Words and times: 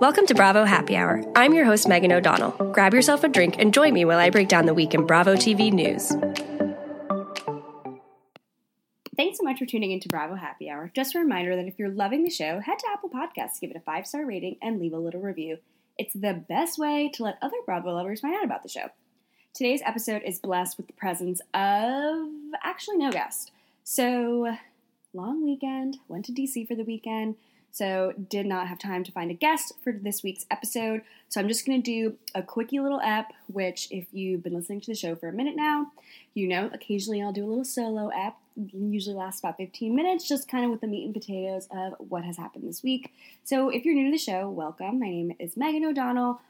Welcome 0.00 0.26
to 0.26 0.34
Bravo 0.34 0.64
Happy 0.64 0.96
Hour. 0.96 1.24
I'm 1.34 1.54
your 1.54 1.64
host, 1.64 1.88
Megan 1.88 2.12
O'Donnell. 2.12 2.52
Grab 2.72 2.94
yourself 2.94 3.24
a 3.24 3.28
drink 3.28 3.56
and 3.58 3.74
join 3.74 3.92
me 3.92 4.04
while 4.04 4.20
I 4.20 4.30
break 4.30 4.46
down 4.46 4.66
the 4.66 4.72
week 4.72 4.94
in 4.94 5.04
Bravo 5.04 5.34
TV 5.34 5.72
news. 5.72 6.10
Thanks 9.16 9.38
so 9.38 9.42
much 9.42 9.58
for 9.58 9.66
tuning 9.66 9.90
into 9.90 10.08
Bravo 10.08 10.36
Happy 10.36 10.70
Hour. 10.70 10.92
Just 10.94 11.16
a 11.16 11.18
reminder 11.18 11.56
that 11.56 11.66
if 11.66 11.80
you're 11.80 11.90
loving 11.90 12.22
the 12.22 12.30
show, 12.30 12.60
head 12.60 12.78
to 12.78 12.86
Apple 12.92 13.10
Podcasts, 13.10 13.58
give 13.60 13.70
it 13.70 13.76
a 13.76 13.80
five 13.80 14.06
star 14.06 14.24
rating, 14.24 14.56
and 14.62 14.78
leave 14.78 14.92
a 14.92 14.98
little 14.98 15.20
review. 15.20 15.58
It's 15.98 16.14
the 16.14 16.44
best 16.48 16.78
way 16.78 17.10
to 17.14 17.24
let 17.24 17.38
other 17.42 17.56
Bravo 17.66 17.92
lovers 17.92 18.20
find 18.20 18.36
out 18.36 18.44
about 18.44 18.62
the 18.62 18.68
show. 18.68 18.90
Today's 19.52 19.82
episode 19.84 20.22
is 20.24 20.38
blessed 20.38 20.76
with 20.76 20.86
the 20.86 20.92
presence 20.92 21.40
of 21.52 22.28
actually 22.62 22.98
no 22.98 23.10
guest. 23.10 23.50
So, 23.82 24.56
long 25.12 25.44
weekend, 25.44 25.98
went 26.06 26.24
to 26.26 26.32
DC 26.32 26.68
for 26.68 26.76
the 26.76 26.84
weekend, 26.84 27.34
so 27.70 28.12
did 28.28 28.46
not 28.46 28.68
have 28.68 28.78
time 28.78 29.04
to 29.04 29.12
find 29.12 29.30
a 29.30 29.34
guest 29.34 29.74
for 29.82 29.92
this 29.92 30.22
week's 30.22 30.46
episode. 30.50 31.02
So, 31.28 31.40
I'm 31.40 31.48
just 31.48 31.66
going 31.66 31.82
to 31.82 31.90
do 31.90 32.16
a 32.34 32.42
quickie 32.42 32.80
little 32.80 33.00
ep, 33.00 33.32
which, 33.46 33.88
if 33.90 34.06
you've 34.12 34.42
been 34.42 34.54
listening 34.54 34.80
to 34.82 34.90
the 34.90 34.96
show 34.96 35.14
for 35.14 35.28
a 35.28 35.32
minute 35.32 35.56
now, 35.56 35.92
you 36.34 36.48
know 36.48 36.70
occasionally 36.72 37.22
I'll 37.22 37.32
do 37.32 37.44
a 37.44 37.48
little 37.48 37.64
solo 37.64 38.08
ep. 38.08 38.36
Usually 38.56 39.14
lasts 39.14 39.40
about 39.40 39.56
15 39.56 39.94
minutes, 39.94 40.26
just 40.26 40.48
kind 40.48 40.64
of 40.64 40.70
with 40.70 40.80
the 40.80 40.86
meat 40.86 41.04
and 41.04 41.14
potatoes 41.14 41.68
of 41.70 41.94
what 41.98 42.24
has 42.24 42.36
happened 42.36 42.68
this 42.68 42.82
week. 42.82 43.12
So, 43.44 43.68
if 43.68 43.84
you're 43.84 43.94
new 43.94 44.06
to 44.06 44.10
the 44.10 44.18
show, 44.18 44.48
welcome. 44.48 44.98
My 45.00 45.08
name 45.08 45.32
is 45.38 45.56
Megan 45.56 45.84
O'Donnell. 45.84 46.40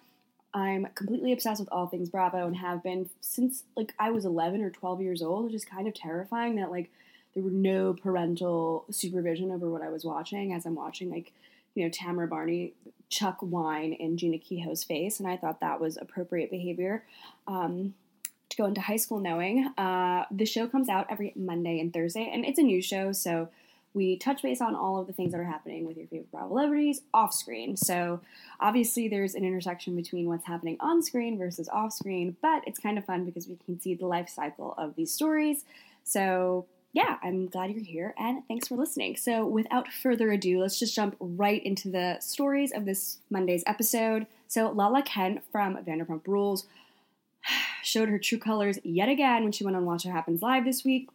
I'm 0.54 0.86
completely 0.94 1.32
obsessed 1.32 1.60
with 1.60 1.68
all 1.70 1.86
things 1.86 2.08
Bravo 2.08 2.46
and 2.46 2.56
have 2.56 2.82
been 2.82 3.10
since 3.20 3.64
like 3.76 3.94
I 3.98 4.10
was 4.10 4.24
11 4.24 4.62
or 4.62 4.70
12 4.70 5.02
years 5.02 5.22
old, 5.22 5.44
which 5.44 5.54
is 5.54 5.64
kind 5.64 5.86
of 5.86 5.94
terrifying 5.94 6.56
that 6.56 6.70
like 6.70 6.90
there 7.34 7.42
were 7.42 7.50
no 7.50 7.94
parental 7.94 8.84
supervision 8.90 9.50
over 9.50 9.68
what 9.68 9.82
I 9.82 9.88
was 9.88 10.04
watching 10.04 10.52
as 10.52 10.66
I'm 10.66 10.74
watching 10.74 11.10
like 11.10 11.32
you 11.74 11.84
know 11.84 11.90
Tamra 11.90 12.28
Barney 12.28 12.74
chuck 13.08 13.38
wine 13.40 13.92
in 13.92 14.16
Jeana 14.16 14.42
Keough's 14.42 14.84
face, 14.84 15.20
and 15.20 15.28
I 15.28 15.36
thought 15.36 15.60
that 15.60 15.80
was 15.80 15.96
appropriate 15.96 16.50
behavior. 16.50 17.04
Um, 17.46 17.94
to 18.50 18.56
go 18.56 18.64
into 18.64 18.80
high 18.80 18.96
school 18.96 19.20
knowing 19.20 19.70
uh, 19.76 20.24
the 20.30 20.46
show 20.46 20.66
comes 20.66 20.88
out 20.88 21.06
every 21.10 21.34
Monday 21.36 21.80
and 21.80 21.92
Thursday, 21.92 22.30
and 22.32 22.44
it's 22.44 22.58
a 22.58 22.62
new 22.62 22.80
show, 22.80 23.12
so 23.12 23.48
we 23.94 24.16
touch 24.16 24.42
base 24.42 24.60
on 24.60 24.74
all 24.74 24.98
of 24.98 25.06
the 25.06 25.12
things 25.12 25.32
that 25.32 25.40
are 25.40 25.44
happening 25.44 25.86
with 25.86 25.96
your 25.96 26.06
favorite 26.06 26.30
Bravo 26.30 26.48
celebrities 26.48 27.02
off 27.14 27.32
screen. 27.32 27.76
So 27.76 28.20
obviously 28.60 29.08
there's 29.08 29.34
an 29.34 29.44
intersection 29.44 29.96
between 29.96 30.28
what's 30.28 30.46
happening 30.46 30.76
on 30.80 31.02
screen 31.02 31.38
versus 31.38 31.68
off 31.68 31.92
screen, 31.92 32.36
but 32.42 32.62
it's 32.66 32.78
kind 32.78 32.98
of 32.98 33.04
fun 33.04 33.24
because 33.24 33.48
we 33.48 33.58
can 33.64 33.80
see 33.80 33.94
the 33.94 34.06
life 34.06 34.28
cycle 34.28 34.74
of 34.76 34.94
these 34.94 35.12
stories. 35.12 35.64
So 36.04 36.66
yeah, 36.92 37.16
I'm 37.22 37.48
glad 37.48 37.70
you're 37.70 37.84
here 37.84 38.14
and 38.18 38.46
thanks 38.48 38.68
for 38.68 38.76
listening. 38.76 39.16
So 39.16 39.46
without 39.46 39.92
further 39.92 40.30
ado, 40.30 40.60
let's 40.60 40.78
just 40.78 40.94
jump 40.94 41.16
right 41.20 41.64
into 41.64 41.90
the 41.90 42.18
stories 42.20 42.72
of 42.72 42.86
this 42.86 43.18
Monday's 43.30 43.64
episode. 43.66 44.26
So 44.46 44.70
Lala 44.70 45.02
Kent 45.02 45.42
from 45.52 45.76
Vanderpump 45.76 46.26
Rules 46.26 46.66
showed 47.82 48.08
her 48.08 48.18
true 48.18 48.38
colors 48.38 48.78
yet 48.82 49.08
again 49.08 49.42
when 49.42 49.52
she 49.52 49.64
went 49.64 49.76
on 49.76 49.84
Watch 49.84 50.04
What 50.06 50.14
Happens 50.14 50.40
Live 50.40 50.64
this 50.64 50.84
week 50.84 51.08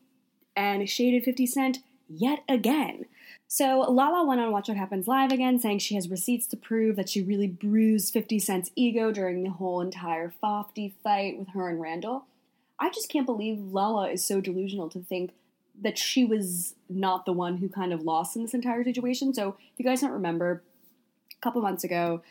and 0.55 0.87
shaded 0.87 1.23
50 1.23 1.47
Cent 1.47 1.79
yet 2.07 2.43
again. 2.47 3.05
So 3.47 3.81
Lala 3.81 4.27
went 4.27 4.41
on 4.41 4.51
Watch 4.51 4.67
What 4.67 4.77
Happens 4.77 5.07
Live 5.07 5.31
again, 5.31 5.59
saying 5.59 5.79
she 5.79 5.95
has 5.95 6.09
receipts 6.09 6.45
to 6.47 6.57
prove 6.57 6.95
that 6.95 7.09
she 7.09 7.21
really 7.21 7.47
bruised 7.47 8.13
50 8.13 8.37
Cent's 8.39 8.71
ego 8.75 9.11
during 9.11 9.43
the 9.43 9.49
whole 9.49 9.81
entire 9.81 10.33
Fofty 10.41 10.93
fight 11.03 11.37
with 11.39 11.49
her 11.49 11.69
and 11.69 11.81
Randall. 11.81 12.25
I 12.79 12.89
just 12.89 13.09
can't 13.09 13.25
believe 13.25 13.59
Lala 13.59 14.09
is 14.09 14.23
so 14.23 14.41
delusional 14.41 14.89
to 14.89 14.99
think 14.99 15.31
that 15.81 15.97
she 15.97 16.25
was 16.25 16.75
not 16.89 17.25
the 17.25 17.33
one 17.33 17.57
who 17.57 17.67
kind 17.67 17.93
of 17.93 18.01
lost 18.01 18.35
in 18.35 18.43
this 18.43 18.53
entire 18.53 18.83
situation. 18.83 19.33
So 19.33 19.57
if 19.73 19.79
you 19.79 19.85
guys 19.85 20.01
don't 20.01 20.11
remember, 20.11 20.63
a 21.31 21.41
couple 21.41 21.61
months 21.61 21.83
ago, 21.83 22.21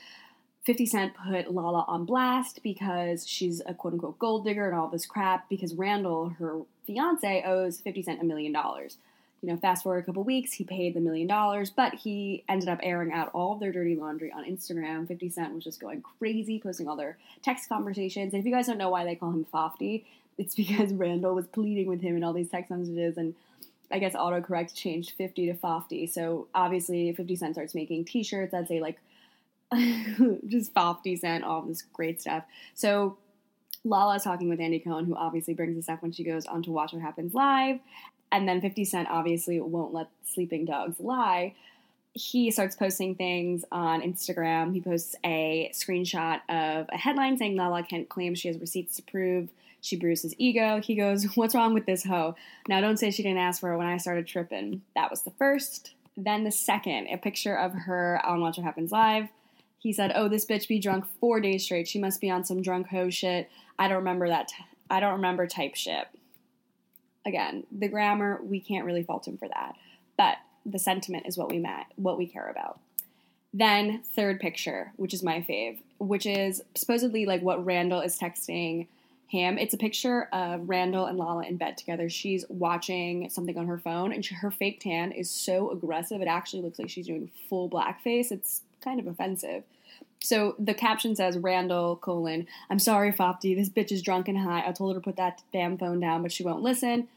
50 0.65 0.87
Cent 0.87 1.13
put 1.15 1.53
Lala 1.53 1.85
on 1.89 2.05
blast 2.05 2.61
because 2.63 3.27
she's 3.27 3.61
a 3.67 3.75
quote 3.75 3.95
unquote 3.95 4.19
gold 4.19 4.45
digger 4.45 4.69
and 4.69 4.79
all 4.79 4.89
this 4.89 5.07
crap 5.07 5.49
because 5.49 5.75
Randall, 5.75 6.31
her 6.39 6.61
fiance, 6.87 7.43
owes 7.45 7.81
50 7.81 8.03
Cent 8.03 8.21
a 8.21 8.25
million 8.25 8.53
dollars 8.53 8.99
you 9.43 9.49
know, 9.49 9.57
fast 9.57 9.83
forward 9.83 9.99
a 9.99 10.03
couple 10.07 10.23
weeks, 10.23 10.53
he 10.53 10.63
paid 10.63 10.95
the 10.95 11.01
million 11.01 11.27
dollars, 11.27 11.69
but 11.69 11.95
he 11.95 12.45
ended 12.49 12.69
up 12.69 12.79
airing 12.81 13.13
out 13.13 13.29
all 13.35 13.55
of 13.55 13.61
their 13.61 13.73
dirty 13.73 13.97
laundry 13.97 14.31
on 14.31 14.45
Instagram. 14.45 15.07
50 15.07 15.29
Cent 15.31 15.53
was 15.53 15.65
just 15.65 15.81
going 15.81 16.01
crazy, 16.19 16.61
posting 16.61 16.87
all 16.87 16.97
their 16.97 17.19
text 17.43 17.69
conversations. 17.69 18.33
And 18.33 18.41
if 18.41 18.47
you 18.47 18.53
guys 18.53 18.69
don't 18.69 18.79
know 18.79 18.89
why 18.89 19.05
they 19.05 19.17
call 19.17 19.31
him 19.31 19.45
Fofty, 19.53 20.05
it's 20.39 20.55
because 20.57 20.93
Randall 20.93 21.35
was 21.35 21.47
pleading 21.47 21.87
with 21.87 22.01
him 22.01 22.17
in 22.17 22.25
all 22.25 22.33
these 22.33 22.51
text 22.51 22.71
messages 22.71 23.17
and 23.17 23.35
I 23.91 23.99
guess 23.99 24.15
autocorrect 24.15 24.75
changed 24.75 25.11
50 25.13 25.47
to 25.47 25.55
Fofty. 25.55 26.07
So 26.07 26.49
obviously 26.55 27.13
50 27.13 27.37
Cent 27.37 27.55
starts 27.55 27.75
making 27.75 28.07
t-shirts 28.07 28.53
that 28.53 28.67
say 28.69 28.81
like 28.81 28.99
just 30.47 30.73
Fofty 30.75 31.17
Cent, 31.17 31.45
all 31.45 31.63
this 31.63 31.83
great 31.93 32.21
stuff. 32.21 32.45
So 32.75 33.19
Lala's 33.85 34.25
talking 34.25 34.49
with 34.49 34.61
Andy 34.61 34.79
Cohen, 34.79 35.05
who 35.05 35.15
obviously 35.15 35.55
brings 35.55 35.77
this 35.77 35.89
up 35.89 36.03
when 36.03 36.13
she 36.13 36.25
goes 36.25 36.47
on 36.47 36.63
to 36.63 36.71
Watch 36.71 36.93
What 36.93 37.03
Happens 37.03 37.35
Live. 37.35 37.81
And 38.31 38.49
then 38.49 38.61
50 38.61 38.85
Cent 38.85 39.09
obviously 39.11 39.61
won't 39.61 39.93
let 39.93 40.09
sleeping 40.25 40.65
dogs 40.65 40.99
lie. 40.99 41.55
He 42.15 42.51
starts 42.51 42.77
posting 42.77 43.15
things 43.15 43.65
on 43.73 44.01
Instagram. 44.01 44.73
He 44.73 44.81
posts 44.81 45.17
a 45.25 45.71
screenshot 45.75 46.41
of 46.49 46.87
a 46.91 46.97
headline 46.97 47.37
saying 47.39 47.57
Lala 47.57 47.83
Kent 47.83 48.09
claims 48.09 48.39
she 48.39 48.49
has 48.49 48.59
receipts 48.59 48.97
to 48.97 49.03
prove 49.03 49.49
she 49.83 49.97
bruised 49.97 50.23
his 50.23 50.35
ego. 50.39 50.81
He 50.81 50.95
goes, 50.95 51.25
What's 51.37 51.55
wrong 51.55 51.75
with 51.75 51.85
this 51.85 52.05
hoe? 52.05 52.35
Now, 52.69 52.81
don't 52.81 52.97
say 52.97 53.11
she 53.11 53.23
didn't 53.23 53.39
ask 53.39 53.61
for 53.61 53.73
it 53.73 53.79
when 53.79 53.87
I 53.87 53.99
started 53.99 54.27
tripping. 54.27 54.81
That 54.95 55.11
was 55.11 55.23
the 55.23 55.33
first. 55.33 55.93
Then 56.17 56.45
the 56.45 56.51
second, 56.51 57.09
a 57.09 57.19
picture 57.19 57.57
of 57.57 57.73
her 57.73 58.21
on 58.25 58.41
Watch 58.41 58.57
What 58.57 58.65
Happens 58.65 58.93
Live. 58.93 59.29
He 59.79 59.93
said, 59.93 60.13
Oh, 60.15 60.29
this 60.29 60.47
bitch 60.47 60.69
be 60.69 60.79
drunk 60.79 61.05
four 61.21 61.41
days 61.41 61.65
straight. 61.65 61.89
She 61.89 61.99
must 61.99 62.21
be 62.21 62.31
on 62.31 62.45
some 62.45 62.63
drunk 62.63 62.89
hoe 62.89 63.11
shit. 63.11 63.51
I 63.79 63.89
don't 63.89 63.99
remember 63.99 64.29
that. 64.29 64.53
I 64.89 65.01
don't 65.01 65.13
remember 65.13 65.47
type 65.47 65.75
shit 65.75 66.07
again, 67.25 67.65
the 67.71 67.89
grammar, 67.89 68.41
we 68.43 68.61
can't 68.61 68.85
really 68.85 69.03
fault 69.03 69.27
him 69.27 69.37
for 69.37 69.49
that. 69.49 69.77
But 70.17 70.39
the 70.65 70.79
sentiment 70.79 71.27
is 71.27 71.37
what 71.37 71.51
we 71.51 71.59
met, 71.59 71.87
what 71.97 72.19
we 72.19 72.27
care 72.27 72.49
about. 72.49 72.79
Then 73.55 74.03
third 74.15 74.41
picture, 74.41 74.93
which 74.97 75.13
is 75.13 75.23
my 75.23 75.41
fave, 75.41 75.79
which 75.99 76.27
is 76.27 76.63
supposedly 76.75 77.27
like 77.27 77.43
what 77.43 77.65
Randall 77.65 78.01
is 78.01 78.19
texting 78.19 78.87
him. 79.29 79.59
It's 79.59 79.75
a 79.75 79.79
picture 79.79 80.29
of 80.33 80.69
Randall 80.69 81.07
and 81.07 81.19
Lala 81.19 81.45
in 81.45 81.57
bed 81.57 81.79
together. 81.79 82.09
She's 82.09 82.45
watching 82.49 83.31
something 83.31 83.57
on 83.57 83.67
her 83.67 83.79
phone, 83.79 84.13
and 84.13 84.25
she, 84.25 84.35
her 84.35 84.51
fake 84.51 84.81
tan 84.81 85.13
is 85.13 85.31
so 85.31 85.71
aggressive. 85.71 86.21
It 86.21 86.29
actually 86.29 86.63
looks 86.63 86.79
like 86.79 86.91
she's 86.91 87.07
doing 87.07 87.31
full 87.49 87.69
blackface. 87.71 88.31
It's 88.31 88.63
kind 88.83 89.01
of 89.01 89.07
offensive. 89.07 89.65
So 90.21 90.55
the 90.59 90.75
caption 90.75 91.17
says 91.17 91.37
Randall 91.37 91.97
colon, 91.97 92.47
I'm 92.71 92.79
sorry, 92.79 93.13
Fofty, 93.13 93.57
this 93.57 93.69
bitch 93.69 93.91
is 93.91 94.03
drunk 94.03 94.29
and 94.29 94.39
high. 94.39 94.63
I 94.67 94.73
told 94.73 94.95
her 94.95 95.01
to 95.01 95.05
put 95.05 95.17
that 95.17 95.43
damn 95.53 95.77
phone 95.77 95.99
down, 95.99 96.23
but 96.23 96.31
she 96.31 96.45
won't 96.45 96.63
listen. 96.63 97.09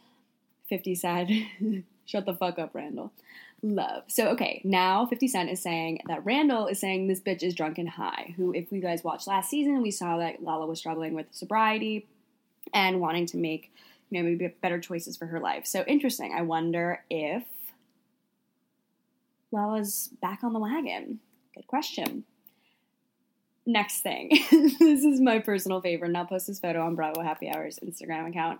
50 0.70 0.96
said, 0.96 1.30
Shut 2.06 2.26
the 2.26 2.34
fuck 2.34 2.60
up, 2.60 2.74
Randall. 2.74 3.12
Love. 3.68 4.04
So 4.06 4.28
okay, 4.28 4.62
now 4.64 5.08
50 5.08 5.28
Cent 5.28 5.50
is 5.50 5.60
saying 5.60 6.02
that 6.08 6.24
Randall 6.24 6.68
is 6.68 6.80
saying 6.80 7.08
this 7.08 7.20
bitch 7.20 7.42
is 7.42 7.56
drunk 7.56 7.80
and 7.80 7.90
high. 7.90 8.36
Who, 8.38 8.54
if 8.54 8.72
you 8.72 8.80
guys 8.80 9.04
watched 9.04 9.26
last 9.26 9.50
season, 9.50 9.82
we 9.82 9.90
saw 9.90 10.18
that 10.18 10.44
Lala 10.44 10.68
was 10.68 10.78
struggling 10.78 11.16
with 11.16 11.26
sobriety 11.32 12.06
and 12.76 13.02
wanting 13.02 13.26
to 13.26 13.38
make, 13.38 13.74
you 14.12 14.22
know, 14.22 14.30
maybe 14.30 14.54
better 14.62 14.80
choices 14.80 15.18
for 15.18 15.26
her 15.26 15.40
life. 15.40 15.66
So 15.66 15.84
interesting. 15.88 16.32
I 16.32 16.44
wonder 16.44 17.04
if 17.10 17.44
Lala's 19.52 20.12
back 20.22 20.44
on 20.44 20.54
the 20.54 20.60
wagon. 20.60 21.20
Good 21.56 21.66
question 21.66 22.24
next 23.66 24.02
thing. 24.02 24.30
this 24.52 25.04
is 25.04 25.20
my 25.20 25.40
personal 25.40 25.82
favorite. 25.82 26.10
And 26.10 26.18
I'll 26.18 26.26
post 26.26 26.48
this 26.48 26.60
photo 26.60 26.86
on 26.86 26.96
Bravo 26.96 27.22
Happy 27.22 27.50
Hour's 27.50 27.80
Instagram 27.80 28.30
account. 28.30 28.60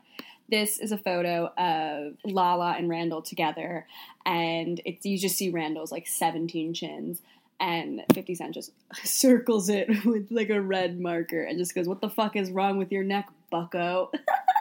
This 0.50 0.80
is 0.80 0.92
a 0.92 0.98
photo 0.98 1.52
of 1.58 2.18
Lala 2.24 2.76
and 2.78 2.90
Randall 2.90 3.22
together, 3.22 3.88
and 4.26 4.80
it's 4.86 5.06
you 5.06 5.18
just 5.18 5.38
see 5.38 5.50
Randall's 5.50 5.92
like 5.92 6.08
17 6.08 6.74
chins, 6.74 7.22
and 7.60 8.04
50 8.14 8.36
Cent 8.36 8.54
just 8.54 8.72
circles 9.04 9.70
it 9.70 9.88
with 10.06 10.28
like 10.30 10.50
a 10.50 10.62
red 10.62 11.00
marker 11.00 11.44
and 11.44 11.58
just 11.58 11.74
goes, 11.74 11.88
"What 11.88 12.02
the 12.02 12.10
fuck 12.10 12.36
is 12.36 12.52
wrong 12.52 12.78
with 12.78 12.92
your 12.92 13.04
neck, 13.04 13.30
Bucko?" 13.50 14.12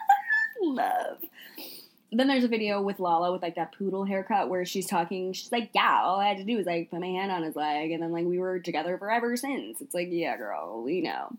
Love 0.63 1.19
then 2.19 2.29
there's 2.29 2.45
a 2.45 2.49
video 2.49 2.81
with 2.81 3.01
Lala 3.01 3.33
with 3.33 3.43
like 3.43 3.57
that 3.57 3.73
poodle 3.77 4.05
haircut 4.05 4.49
where 4.49 4.65
she's 4.65 4.87
talking. 4.87 5.33
She's 5.33 5.53
like, 5.53 5.71
"Yeah, 5.73 6.03
all 6.03 6.21
I 6.21 6.29
had 6.29 6.37
to 6.39 6.45
do 6.45 6.57
was 6.57 6.67
like 6.67 6.91
put 6.91 7.01
my 7.01 7.07
hand 7.07 7.33
on 7.33 7.43
his 7.43 7.57
leg, 7.57 7.91
and 7.91 8.03
then 8.03 8.13
like 8.13 8.25
we 8.25 8.39
were 8.39 8.61
together 8.61 8.97
forever 8.99 9.37
since." 9.37 9.81
It's 9.81 9.95
like, 9.95 10.09
yeah, 10.11 10.37
girl, 10.37 10.83
we 10.83 11.01
know. 11.01 11.37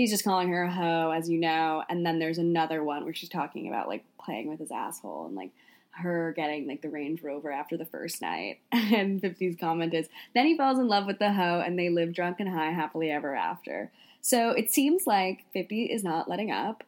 He's 0.00 0.10
just 0.10 0.24
calling 0.24 0.48
her 0.48 0.62
a 0.62 0.72
hoe, 0.72 1.10
as 1.10 1.28
you 1.28 1.36
know. 1.36 1.84
And 1.90 2.06
then 2.06 2.18
there's 2.18 2.38
another 2.38 2.82
one 2.82 3.04
where 3.04 3.12
she's 3.12 3.28
talking 3.28 3.68
about 3.68 3.86
like 3.86 4.02
playing 4.18 4.48
with 4.48 4.58
his 4.58 4.70
asshole 4.70 5.26
and 5.26 5.36
like 5.36 5.50
her 5.90 6.32
getting 6.34 6.66
like 6.66 6.80
the 6.80 6.88
Range 6.88 7.22
Rover 7.22 7.52
after 7.52 7.76
the 7.76 7.84
first 7.84 8.22
night. 8.22 8.60
And 8.72 9.20
50's 9.20 9.60
comment 9.60 9.92
is, 9.92 10.08
then 10.34 10.46
he 10.46 10.56
falls 10.56 10.78
in 10.78 10.88
love 10.88 11.04
with 11.04 11.18
the 11.18 11.34
hoe 11.34 11.62
and 11.62 11.78
they 11.78 11.90
live 11.90 12.14
drunk 12.14 12.40
and 12.40 12.48
high 12.48 12.70
happily 12.70 13.10
ever 13.10 13.34
after. 13.34 13.92
So 14.22 14.52
it 14.52 14.72
seems 14.72 15.06
like 15.06 15.44
50 15.52 15.84
is 15.84 16.02
not 16.02 16.30
letting 16.30 16.50
up. 16.50 16.82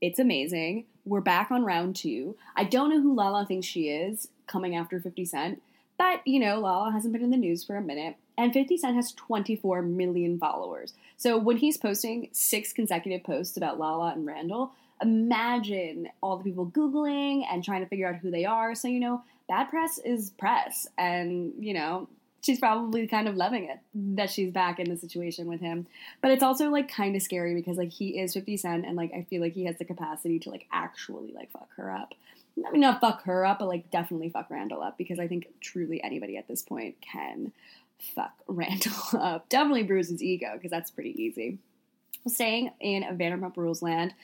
It's 0.00 0.20
amazing. 0.20 0.84
We're 1.04 1.20
back 1.20 1.50
on 1.50 1.64
round 1.64 1.96
two. 1.96 2.36
I 2.54 2.62
don't 2.62 2.90
know 2.90 3.02
who 3.02 3.16
Lala 3.16 3.44
thinks 3.44 3.66
she 3.66 3.88
is 3.88 4.28
coming 4.46 4.76
after 4.76 5.00
50 5.00 5.24
Cent, 5.24 5.62
but 5.98 6.24
you 6.24 6.38
know, 6.38 6.60
Lala 6.60 6.92
hasn't 6.92 7.12
been 7.12 7.24
in 7.24 7.30
the 7.30 7.36
news 7.36 7.64
for 7.64 7.74
a 7.74 7.82
minute. 7.82 8.14
And 8.38 8.52
50 8.52 8.78
Cent 8.78 8.96
has 8.96 9.12
24 9.12 9.82
million 9.82 10.38
followers. 10.38 10.94
So 11.16 11.38
when 11.38 11.58
he's 11.58 11.76
posting 11.76 12.28
six 12.32 12.72
consecutive 12.72 13.24
posts 13.24 13.56
about 13.56 13.78
Lala 13.78 14.12
and 14.12 14.26
Randall, 14.26 14.72
imagine 15.02 16.08
all 16.22 16.36
the 16.36 16.44
people 16.44 16.66
Googling 16.66 17.44
and 17.50 17.64
trying 17.64 17.82
to 17.82 17.88
figure 17.88 18.08
out 18.08 18.16
who 18.16 18.30
they 18.30 18.44
are. 18.44 18.74
So, 18.74 18.88
you 18.88 19.00
know, 19.00 19.22
bad 19.48 19.68
press 19.68 19.98
is 19.98 20.30
press. 20.30 20.86
And, 20.96 21.52
you 21.58 21.74
know, 21.74 22.08
she's 22.42 22.58
probably 22.58 23.06
kind 23.06 23.28
of 23.28 23.36
loving 23.36 23.64
it 23.64 23.78
that 23.94 24.30
she's 24.30 24.50
back 24.50 24.78
in 24.78 24.88
the 24.88 24.96
situation 24.96 25.46
with 25.46 25.60
him. 25.60 25.86
But 26.20 26.32
it's 26.32 26.42
also 26.42 26.70
like 26.70 26.90
kind 26.90 27.16
of 27.16 27.22
scary 27.22 27.54
because 27.54 27.76
like 27.76 27.92
he 27.92 28.18
is 28.18 28.34
50 28.34 28.56
Cent 28.56 28.86
and 28.86 28.96
like 28.96 29.12
I 29.14 29.22
feel 29.22 29.40
like 29.40 29.54
he 29.54 29.64
has 29.64 29.78
the 29.78 29.84
capacity 29.84 30.38
to 30.40 30.50
like 30.50 30.66
actually 30.72 31.32
like 31.32 31.50
fuck 31.50 31.68
her 31.76 31.90
up. 31.90 32.14
I 32.66 32.70
mean, 32.70 32.82
not 32.82 33.00
fuck 33.00 33.22
her 33.24 33.46
up, 33.46 33.60
but 33.60 33.68
like 33.68 33.90
definitely 33.90 34.28
fuck 34.28 34.50
Randall 34.50 34.82
up 34.82 34.98
because 34.98 35.18
I 35.18 35.26
think 35.26 35.48
truly 35.60 36.02
anybody 36.02 36.36
at 36.36 36.48
this 36.48 36.62
point 36.62 36.96
can 37.00 37.52
fuck 38.14 38.34
Randall 38.46 38.92
up. 39.20 39.48
Definitely 39.48 39.84
bruise 39.84 40.08
his 40.08 40.22
ego 40.22 40.50
because 40.54 40.70
that's 40.70 40.90
pretty 40.90 41.20
easy. 41.22 41.58
Staying 42.26 42.70
in 42.80 43.02
Vanderpump 43.02 43.56
Rules 43.56 43.82
land, 43.82 44.14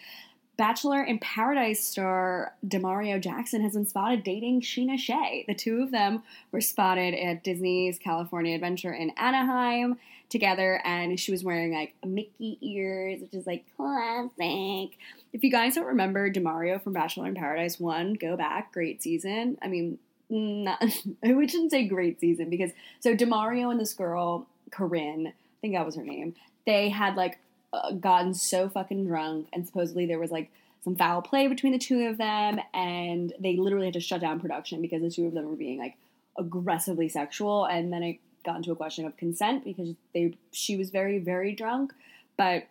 Bachelor 0.58 1.04
in 1.04 1.20
Paradise 1.20 1.84
star 1.84 2.54
Demario 2.66 3.20
Jackson 3.20 3.62
has 3.62 3.75
been 3.75 3.86
spotted 3.86 4.25
dating 4.25 4.60
Scheana 4.60 4.98
Shay. 4.98 5.44
The 5.46 5.54
two 5.54 5.82
of 5.82 5.92
them 5.92 6.25
were 6.50 6.60
spotted 6.60 7.14
at 7.14 7.44
Disney's 7.44 7.98
California 7.98 8.56
Adventure 8.56 8.92
in 8.92 9.10
Anaheim 9.16 9.98
together, 10.28 10.80
and 10.84 11.19
she 11.19 11.30
was 11.30 11.44
wearing 11.44 11.72
like 11.72 11.94
Mickey 12.04 12.58
ears, 12.60 13.20
which 13.20 13.34
is 13.34 13.46
like 13.46 13.66
classic. 13.76 14.98
If 15.32 15.44
you 15.44 15.50
guys 15.50 15.76
don't 15.76 15.86
remember 15.86 16.28
Demario 16.28 16.82
from 16.82 16.92
Bachelor 16.92 17.28
in 17.28 17.36
Paradise 17.36 17.78
1, 17.78 18.14
go 18.14 18.36
back, 18.36 18.72
great 18.72 19.00
season. 19.00 19.58
I 19.62 19.69
mean, 19.69 20.00
not, 20.30 20.82
I 21.25 21.46
shouldn't 21.46 21.70
say 21.70 21.86
great 21.86 22.20
season 22.20 22.50
because 22.50 22.70
so 23.00 23.14
Demario 23.14 23.70
and 23.70 23.80
this 23.80 23.94
girl, 23.94 24.46
Corinne, 24.70 25.28
I 25.28 25.60
think 25.60 25.75
that 25.75 25.86
was 25.86 25.96
her 25.96 26.04
name, 26.04 26.34
they 26.66 26.88
had 26.88 27.16
like 27.16 27.38
uh, 27.72 27.92
gotten 27.92 28.34
so 28.34 28.69
fucking 28.69 29.06
drunk, 29.06 29.48
and 29.52 29.66
supposedly 29.66 30.06
there 30.06 30.19
was 30.19 30.30
like 30.30 30.50
some 30.84 30.96
foul 30.96 31.22
play 31.22 31.48
between 31.48 31.72
the 31.72 31.78
two 31.78 32.06
of 32.06 32.19
them, 32.19 32.60
and 32.72 33.32
they 33.40 33.56
literally 33.56 33.86
had 33.86 33.94
to 33.94 34.00
shut 34.00 34.20
down 34.20 34.40
production 34.40 34.80
because 34.80 35.02
the 35.02 35.10
two 35.10 35.26
of 35.26 35.34
them 35.34 35.48
were 35.48 35.56
being 35.56 35.78
like 35.78 35.96
aggressively 36.38 37.08
sexual, 37.08 37.64
and 37.64 37.92
then 37.92 38.02
it 38.02 38.19
got 38.44 38.56
into 38.56 38.72
a 38.72 38.76
question 38.76 39.04
of 39.04 39.16
consent 39.16 39.64
because 39.64 39.94
they 40.14 40.34
she 40.52 40.76
was 40.76 40.90
very 40.90 41.19
very 41.19 41.54
drunk, 41.54 41.92
but 42.36 42.64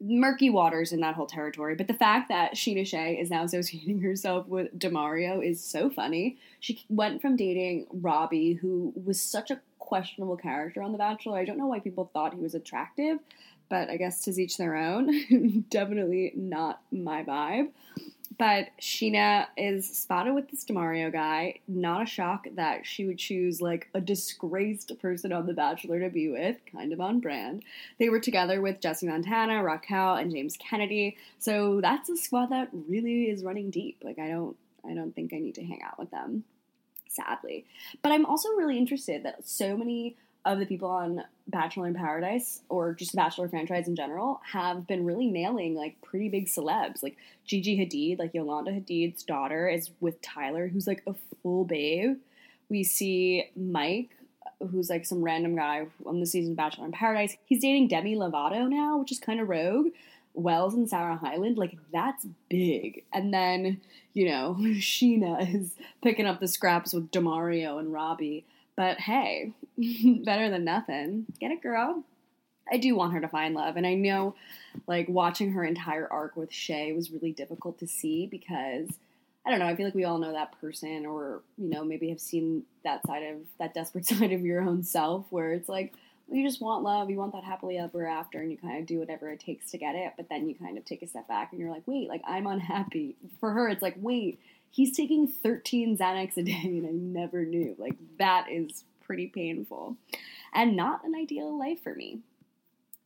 murky 0.00 0.50
waters 0.50 0.92
in 0.92 1.00
that 1.00 1.14
whole 1.14 1.26
territory. 1.26 1.74
But 1.74 1.88
the 1.88 1.94
fact 1.94 2.28
that 2.28 2.54
Scheana 2.54 2.86
Shay 2.86 3.18
is 3.18 3.30
now 3.30 3.44
associating 3.44 4.00
herself 4.02 4.46
with 4.46 4.78
Demario 4.78 5.44
is 5.44 5.62
so 5.62 5.88
funny. 5.88 6.38
She 6.60 6.84
went 6.88 7.22
from 7.22 7.36
dating 7.36 7.86
Robbie, 7.90 8.54
who 8.54 8.92
was 9.04 9.20
such 9.20 9.50
a 9.50 9.60
questionable 9.78 10.36
character 10.36 10.82
on 10.82 10.92
The 10.92 10.98
Bachelor. 10.98 11.38
I 11.38 11.44
don't 11.44 11.58
know 11.58 11.66
why 11.66 11.80
people 11.80 12.10
thought 12.12 12.34
he 12.34 12.40
was 12.40 12.54
attractive, 12.54 13.18
but 13.68 13.88
I 13.88 13.96
guess 13.96 14.22
to 14.24 14.42
each 14.42 14.56
their 14.56 14.76
own. 14.76 15.64
Definitely 15.70 16.32
not 16.34 16.80
my 16.90 17.22
vibe. 17.22 17.68
But 18.38 18.68
Scheana 18.80 19.46
is 19.56 19.88
spotted 19.88 20.34
with 20.34 20.50
this 20.50 20.64
Demario 20.64 21.10
guy. 21.10 21.60
Not 21.66 22.02
a 22.02 22.06
shock 22.06 22.46
that 22.54 22.84
she 22.84 23.06
would 23.06 23.18
choose 23.18 23.62
like 23.62 23.88
a 23.94 24.00
disgraced 24.00 24.98
person 25.00 25.32
on 25.32 25.46
The 25.46 25.54
Bachelor 25.54 26.00
to 26.00 26.10
be 26.10 26.28
with, 26.28 26.56
kind 26.70 26.92
of 26.92 27.00
on 27.00 27.20
brand. 27.20 27.62
They 27.98 28.08
were 28.08 28.20
together 28.20 28.60
with 28.60 28.80
Jesse 28.80 29.06
Montana, 29.06 29.62
Raquel, 29.62 30.16
and 30.16 30.30
James 30.30 30.56
Kennedy. 30.58 31.16
So 31.38 31.80
that's 31.80 32.10
a 32.10 32.16
squad 32.16 32.50
that 32.50 32.68
really 32.72 33.30
is 33.30 33.42
running 33.42 33.70
deep. 33.70 34.02
Like 34.02 34.18
I 34.18 34.28
don't 34.28 34.56
I 34.88 34.94
don't 34.94 35.14
think 35.14 35.32
I 35.32 35.38
need 35.38 35.54
to 35.56 35.64
hang 35.64 35.80
out 35.82 35.98
with 35.98 36.10
them. 36.10 36.44
Sadly. 37.08 37.64
But 38.02 38.12
I'm 38.12 38.26
also 38.26 38.50
really 38.50 38.76
interested 38.76 39.24
that 39.24 39.48
so 39.48 39.76
many 39.76 40.16
of 40.46 40.60
the 40.60 40.64
people 40.64 40.88
on 40.88 41.24
Bachelor 41.48 41.88
in 41.88 41.94
Paradise 41.94 42.62
or 42.68 42.94
just 42.94 43.10
the 43.10 43.16
Bachelor 43.16 43.48
franchise 43.48 43.88
in 43.88 43.96
general 43.96 44.40
have 44.52 44.86
been 44.86 45.04
really 45.04 45.26
nailing 45.26 45.74
like 45.74 46.00
pretty 46.02 46.28
big 46.28 46.46
celebs. 46.46 47.02
Like 47.02 47.16
Gigi 47.44 47.76
Hadid, 47.76 48.18
like 48.18 48.32
Yolanda 48.32 48.70
Hadid's 48.70 49.24
daughter, 49.24 49.68
is 49.68 49.90
with 50.00 50.22
Tyler, 50.22 50.68
who's 50.68 50.86
like 50.86 51.02
a 51.06 51.14
full 51.42 51.64
babe. 51.64 52.16
We 52.68 52.84
see 52.84 53.50
Mike, 53.56 54.10
who's 54.70 54.88
like 54.88 55.04
some 55.04 55.22
random 55.22 55.56
guy 55.56 55.88
on 56.06 56.20
the 56.20 56.26
season 56.26 56.52
of 56.52 56.56
Bachelor 56.56 56.86
in 56.86 56.92
Paradise. 56.92 57.36
He's 57.44 57.60
dating 57.60 57.88
Demi 57.88 58.14
Lovato 58.14 58.68
now, 58.68 58.98
which 58.98 59.12
is 59.12 59.18
kind 59.18 59.40
of 59.40 59.48
rogue. 59.48 59.88
Wells 60.34 60.74
and 60.74 60.88
Sarah 60.88 61.16
Hyland, 61.16 61.58
like 61.58 61.76
that's 61.92 62.26
big. 62.48 63.04
And 63.12 63.32
then, 63.34 63.80
you 64.14 64.28
know, 64.28 64.56
Scheana 64.60 65.54
is 65.54 65.74
picking 66.02 66.26
up 66.26 66.38
the 66.38 66.48
scraps 66.48 66.92
with 66.92 67.10
Demario 67.10 67.80
and 67.80 67.92
Robbie. 67.92 68.44
But 68.76 68.98
hey, 68.98 69.52
better 70.24 70.50
than 70.50 70.64
nothing. 70.64 71.26
Get 71.40 71.50
it, 71.50 71.62
girl. 71.62 72.04
I 72.70 72.78
do 72.78 72.96
want 72.96 73.12
her 73.12 73.20
to 73.20 73.28
find 73.28 73.54
love. 73.54 73.76
And 73.76 73.86
I 73.86 73.94
know, 73.94 74.34
like, 74.86 75.08
watching 75.08 75.52
her 75.52 75.64
entire 75.64 76.08
arc 76.10 76.36
with 76.36 76.52
Shay 76.52 76.92
was 76.92 77.10
really 77.10 77.32
difficult 77.32 77.78
to 77.78 77.86
see 77.86 78.26
because, 78.26 78.88
I 79.46 79.50
don't 79.50 79.60
know, 79.60 79.66
I 79.66 79.76
feel 79.76 79.86
like 79.86 79.94
we 79.94 80.04
all 80.04 80.18
know 80.18 80.32
that 80.32 80.60
person 80.60 81.06
or, 81.06 81.42
you 81.56 81.70
know, 81.70 81.84
maybe 81.84 82.08
have 82.10 82.20
seen 82.20 82.64
that 82.82 83.06
side 83.06 83.22
of, 83.22 83.36
that 83.58 83.74
desperate 83.74 84.06
side 84.06 84.32
of 84.32 84.40
your 84.44 84.62
own 84.62 84.82
self 84.82 85.26
where 85.30 85.52
it's 85.52 85.68
like, 85.68 85.94
you 86.28 86.44
just 86.44 86.60
want 86.60 86.82
love, 86.82 87.08
you 87.08 87.18
want 87.18 87.32
that 87.34 87.44
happily 87.44 87.78
ever 87.78 88.04
after, 88.04 88.40
and 88.40 88.50
you 88.50 88.58
kind 88.58 88.80
of 88.80 88.86
do 88.86 88.98
whatever 88.98 89.30
it 89.30 89.38
takes 89.38 89.70
to 89.70 89.78
get 89.78 89.94
it. 89.94 90.14
But 90.16 90.28
then 90.28 90.48
you 90.48 90.56
kind 90.56 90.76
of 90.76 90.84
take 90.84 91.02
a 91.02 91.06
step 91.06 91.28
back 91.28 91.52
and 91.52 91.60
you're 91.60 91.70
like, 91.70 91.84
wait, 91.86 92.08
like, 92.08 92.22
I'm 92.26 92.48
unhappy. 92.48 93.14
For 93.38 93.52
her, 93.52 93.68
it's 93.68 93.82
like, 93.82 93.94
wait, 93.98 94.40
he's 94.76 94.94
taking 94.94 95.26
13 95.26 95.96
Xanax 95.96 96.36
a 96.36 96.42
day 96.42 96.60
and 96.64 96.86
I 96.86 96.90
never 96.90 97.44
knew. 97.46 97.74
Like, 97.78 97.96
that 98.18 98.46
is 98.50 98.84
pretty 99.00 99.28
painful 99.28 99.96
and 100.52 100.76
not 100.76 101.04
an 101.04 101.14
ideal 101.14 101.58
life 101.58 101.82
for 101.82 101.94
me. 101.94 102.20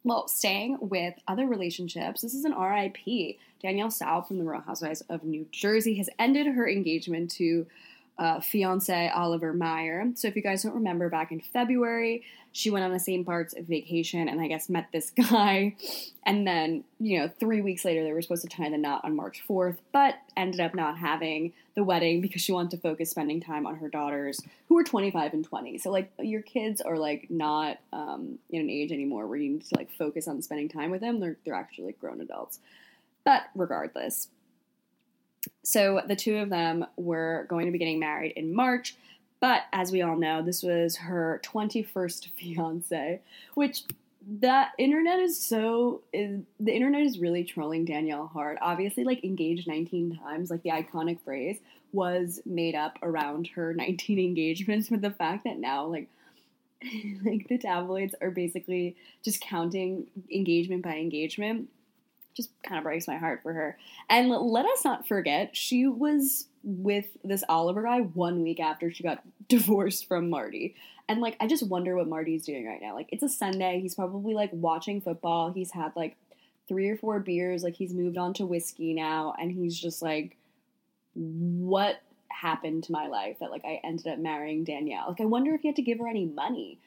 Well, 0.03 0.27
staying 0.29 0.79
with 0.81 1.15
other 1.29 1.47
relationships, 1.47 2.23
this 2.23 2.35
is 2.35 2.45
an 2.45 2.59
RIP. 2.59 3.37
Danielle 3.63 3.91
Staub 3.91 4.27
from 4.27 4.39
the 4.39 4.45
Real 4.45 4.63
Housewives 4.63 5.03
of 5.03 5.23
New 5.23 5.47
Jersey 5.53 5.95
has 5.99 6.09
ended 6.19 6.47
her 6.47 6.69
engagement 6.69 7.31
to 7.33 7.67
uh, 8.21 8.39
fiance 8.39 9.09
Oliver 9.09 9.55
Maier. 9.55 10.17
So 10.17 10.29
if 10.29 10.37
you 10.37 10.43
guys 10.43 10.63
don't 10.63 10.75
remember, 10.75 11.09
back 11.09 11.33
in 11.33 11.41
February, 11.41 12.23
she 12.53 12.69
went 12.69 12.85
on 12.85 12.93
a 12.93 13.01
St. 13.01 13.25
Bart's 13.25 13.55
vacation 13.59 14.29
and 14.29 14.43
I 14.43 14.47
guess 14.47 14.69
met 14.69 14.89
this 14.93 15.11
guy. 15.31 15.75
And 16.27 16.47
then, 16.47 16.85
you 16.99 17.19
know, 17.19 17.31
three 17.41 17.63
weeks 17.63 17.83
later, 17.83 18.05
they 18.05 18.13
were 18.13 18.21
supposed 18.21 18.43
to 18.43 18.49
tie 18.49 18.69
the 18.69 18.77
knot 18.77 19.01
on 19.05 19.17
March 19.17 19.43
4th, 19.49 19.79
but 19.91 20.17
ended 20.37 20.61
up 20.61 20.75
not 20.75 20.99
having 20.99 21.55
the 21.75 21.83
wedding 21.83 22.21
because 22.21 22.43
she 22.43 22.53
wanted 22.53 22.73
to 22.73 22.77
focus 22.77 23.11
spending 23.11 23.41
time 23.41 23.67
on 23.67 23.77
her 23.77 23.89
daughters 23.89 24.39
who 24.69 24.75
were 24.75 24.85
25 24.85 25.33
and 25.33 25.45
20. 25.45 25.79
So, 25.79 25.91
like, 25.91 26.13
your 26.19 26.43
kids 26.43 26.83
are, 26.83 26.99
like, 26.99 27.31
not 27.31 27.79
um, 27.91 28.39
in 28.51 28.61
an 28.61 28.69
age 28.69 28.93
anymore 28.93 29.27
where 29.29 29.39
you 29.39 29.53
need 29.53 29.65
to, 29.65 29.77
like, 29.77 29.91
focus 29.93 30.29
on 30.29 30.43
spending 30.43 30.69
time 30.69 30.91
with 30.91 31.01
them. 31.01 31.21
They're, 31.21 31.39
they're 31.47 31.55
actually, 31.55 31.87
like, 31.87 32.01
grown 32.01 32.21
adults. 32.21 32.59
But 33.25 33.45
regardless, 33.55 34.29
so 35.63 36.03
the 36.07 36.17
two 36.17 36.37
of 36.39 36.51
them 36.51 36.87
were 36.97 37.47
going 37.49 37.67
to 37.67 37.73
be 37.73 37.79
getting 37.79 37.99
married 37.99 38.33
in 38.37 38.55
March, 38.55 38.97
but 39.41 39.63
as 39.73 39.91
we 39.91 40.03
all 40.03 40.17
know, 40.17 40.43
this 40.43 40.63
was 40.63 40.97
her 40.97 41.41
21st 41.45 42.29
fiance, 42.37 43.21
which 43.55 43.85
that 44.41 44.73
internet 44.79 45.19
is 45.19 45.43
so 45.43 46.03
is 46.13 46.43
the 46.61 46.73
internet 46.73 47.01
is 47.01 47.19
really 47.19 47.43
trolling 47.43 47.87
Danielle 47.87 48.27
hard. 48.27 48.59
Obviously, 48.61 49.03
like 49.03 49.25
engaged 49.25 49.67
19 49.67 50.19
times, 50.23 50.51
like 50.51 50.63
the 50.63 50.71
iconic 50.71 51.21
phrase 51.25 51.59
was 51.93 52.41
made 52.45 52.75
up 52.75 52.99
around 53.03 53.49
her 53.49 53.73
19 53.73 54.19
engagements, 54.25 54.89
but 54.91 55.01
the 55.01 55.11
fact 55.11 55.45
that 55.45 55.59
now 55.59 55.87
like 55.87 56.09
like 57.25 57.49
the 57.49 57.59
tabloids 57.59 58.15
are 58.21 58.31
basically 58.31 58.97
just 59.23 59.41
counting 59.41 60.07
engagement 60.31 60.83
by 60.83 60.97
engagement 60.97 61.69
just 62.37 62.51
kind 62.63 62.79
of 62.79 62.85
breaks 62.85 63.09
my 63.09 63.17
heart 63.17 63.43
for 63.43 63.53
her. 63.53 63.77
And 64.09 64.29
let 64.29 64.67
us 64.67 64.85
not 64.85 65.07
forget, 65.07 65.57
she 65.57 65.87
was 65.87 66.47
with 66.63 67.07
this 67.25 67.45
Oliver 67.49 67.83
guy 67.83 68.01
one 68.01 68.43
week 68.43 68.61
after 68.61 68.93
she 68.93 69.03
got 69.03 69.23
divorced 69.49 70.07
from 70.07 70.31
Marty. 70.31 70.75
And 71.09 71.21
like, 71.21 71.37
I 71.41 71.47
just 71.47 71.67
wonder 71.67 71.97
what 71.97 72.09
Marty's 72.09 72.45
doing 72.45 72.67
right 72.67 72.81
now. 72.81 72.95
Like, 72.95 73.09
it's 73.11 73.23
a 73.23 73.29
Sunday. 73.29 73.81
He's 73.81 73.95
probably 73.95 74.35
like 74.35 74.51
watching 74.53 75.01
football. 75.01 75.53
He's 75.53 75.73
had 75.73 75.93
like 75.97 76.17
three 76.69 76.89
or 76.89 76.97
four 76.97 77.19
beers. 77.19 77.65
Like, 77.65 77.75
he's 77.75 77.93
moved 77.93 78.17
on 78.17 78.33
to 78.35 78.47
whiskey 78.47 78.95
now. 78.95 79.35
And 79.39 79.51
he's 79.51 79.79
just 79.79 80.03
like, 80.03 80.37
what 81.15 82.01
happened 82.29 82.85
to 82.85 82.93
my 82.93 83.09
life 83.09 83.39
that 83.41 83.51
like 83.51 83.65
I 83.65 83.81
ended 83.83 84.07
up 84.07 84.19
marrying 84.19 84.63
Danielle? 84.63 85.09
Like, 85.09 85.21
I 85.21 85.25
wonder 85.25 85.53
if 85.53 85.63
he 85.63 85.69
had 85.69 85.77
to 85.77 85.83
give 85.83 85.99
her 85.99 86.09
any 86.09 86.27
money. 86.27 86.79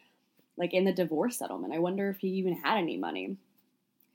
Like, 0.55 0.73
in 0.73 0.85
the 0.85 0.93
divorce 0.93 1.37
settlement. 1.37 1.73
I 1.73 1.79
wonder 1.79 2.09
if 2.09 2.19
he 2.19 2.27
even 2.27 2.53
had 2.53 2.77
any 2.77 2.95
money. 2.95 3.37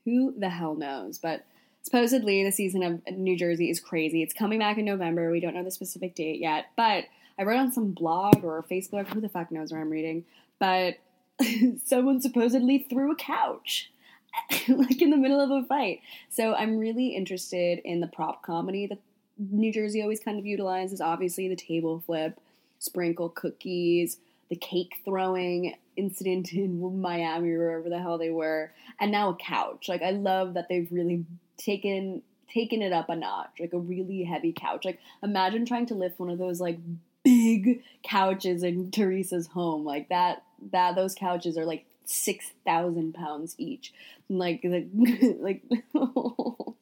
Who 0.05 0.33
the 0.37 0.49
hell 0.49 0.75
knows? 0.75 1.17
But 1.17 1.45
supposedly 1.83 2.43
the 2.43 2.51
season 2.51 2.83
of 2.83 3.17
New 3.17 3.37
Jersey 3.37 3.69
is 3.69 3.79
crazy. 3.79 4.21
It's 4.21 4.33
coming 4.33 4.59
back 4.59 4.77
in 4.77 4.85
November. 4.85 5.31
We 5.31 5.39
don't 5.39 5.55
know 5.55 5.63
the 5.63 5.71
specific 5.71 6.15
date 6.15 6.39
yet, 6.39 6.67
but 6.75 7.05
I 7.37 7.43
read 7.43 7.59
on 7.59 7.71
some 7.71 7.91
blog 7.91 8.43
or 8.43 8.65
Facebook, 8.69 9.07
who 9.07 9.21
the 9.21 9.29
fuck 9.29 9.51
knows 9.51 9.71
where 9.71 9.81
I'm 9.81 9.89
reading, 9.89 10.25
but 10.59 10.95
someone 11.85 12.21
supposedly 12.21 12.79
threw 12.79 13.11
a 13.11 13.15
couch 13.15 13.91
like 14.67 15.01
in 15.01 15.09
the 15.09 15.17
middle 15.17 15.39
of 15.39 15.51
a 15.51 15.65
fight. 15.65 16.01
So 16.29 16.53
I'm 16.53 16.77
really 16.77 17.15
interested 17.15 17.79
in 17.83 18.01
the 18.01 18.07
prop 18.07 18.43
comedy 18.43 18.87
that 18.87 18.99
New 19.37 19.71
Jersey 19.71 20.01
always 20.01 20.19
kind 20.19 20.37
of 20.37 20.45
utilizes. 20.45 20.99
Obviously, 20.99 21.47
the 21.47 21.55
table 21.55 22.03
flip, 22.05 22.39
sprinkle 22.77 23.29
cookies, 23.29 24.17
the 24.49 24.55
cake 24.55 24.95
throwing 25.05 25.75
incident 25.99 26.53
in 26.53 27.01
Miami 27.01 27.51
or 27.51 27.59
wherever 27.59 27.89
the 27.89 27.99
hell 27.99 28.17
they 28.17 28.29
were, 28.29 28.71
and 28.99 29.11
now 29.11 29.29
a 29.29 29.35
couch. 29.35 29.87
Like 29.87 30.01
I 30.01 30.11
love 30.11 30.53
that 30.55 30.67
they've 30.69 30.91
really 30.91 31.25
taken 31.57 32.21
taken 32.51 32.81
it 32.81 32.91
up 32.91 33.09
a 33.09 33.15
notch, 33.15 33.59
like 33.59 33.73
a 33.73 33.79
really 33.79 34.23
heavy 34.23 34.53
couch. 34.53 34.85
Like 34.85 34.99
imagine 35.21 35.65
trying 35.65 35.85
to 35.87 35.95
lift 35.95 36.19
one 36.19 36.29
of 36.29 36.39
those 36.39 36.59
like 36.59 36.79
big 37.23 37.83
couches 38.03 38.63
in 38.63 38.91
Teresa's 38.91 39.47
home. 39.47 39.85
Like 39.85 40.09
that 40.09 40.43
that 40.71 40.95
those 40.95 41.15
couches 41.15 41.57
are 41.57 41.65
like 41.65 41.85
six 42.05 42.51
thousand 42.65 43.13
pounds 43.13 43.55
each. 43.57 43.93
Like 44.29 44.61
the 44.61 44.87
like 45.39 45.63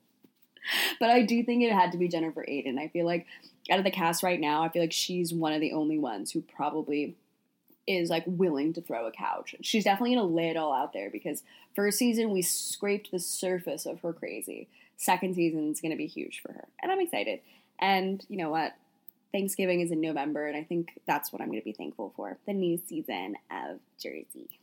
But 1.00 1.10
I 1.10 1.22
do 1.22 1.44
think 1.44 1.64
it 1.64 1.72
had 1.72 1.92
to 1.94 1.98
be 1.98 2.08
Jennifer 2.08 2.46
Aydin. 2.48 2.78
I 2.78 2.90
feel 2.90 3.06
like 3.06 3.26
out 3.70 3.80
of 3.80 3.86
the 3.86 3.92
cast 3.92 4.24
right 4.24 4.40
now, 4.40 4.64
I 4.64 4.70
feel 4.70 4.82
like 4.82 4.94
she's 4.94 5.34
one 5.34 5.54
of 5.54 5.62
the 5.62 5.74
only 5.74 5.98
ones 5.98 6.32
who 6.32 6.42
probably 6.42 7.16
is 7.88 8.10
like 8.10 8.24
willing 8.28 8.74
to 8.74 8.82
throw 8.82 9.08
a 9.08 9.12
couch. 9.12 9.56
She's 9.62 9.86
definitely 9.86 10.16
gonna 10.16 10.28
lay 10.28 10.50
it 10.50 10.58
all 10.58 10.74
out 10.74 10.94
there 10.94 11.10
because 11.10 11.44
first 11.76 11.98
season 11.98 12.32
we 12.32 12.42
scraped 12.42 13.12
the 13.12 13.20
surface 13.20 13.86
of 13.86 14.02
her 14.02 14.14
crazy. 14.14 14.68
Second 14.98 15.36
season 15.36 15.72
is 15.72 15.82
gonna 15.82 15.96
be 15.96 16.08
huge 16.08 16.42
for 16.42 16.52
her. 16.52 16.68
And 16.82 16.92
I'm 16.92 17.00
excited. 17.00 17.40
And 17.80 18.24
you 18.30 18.38
know 18.38 18.50
what? 18.50 18.74
Thanksgiving 19.32 19.82
is 19.82 19.92
in 19.92 20.02
November, 20.02 20.48
and 20.48 20.56
I 20.56 20.64
think 20.64 21.00
that's 21.06 21.32
what 21.32 21.42
I'm 21.42 21.52
to 21.52 21.62
be 21.62 21.74
thankful 21.74 22.14
for 22.16 22.38
the 22.46 22.54
new 22.54 22.80
season 22.88 23.36
of 23.52 23.80
Jersey. 24.02 24.60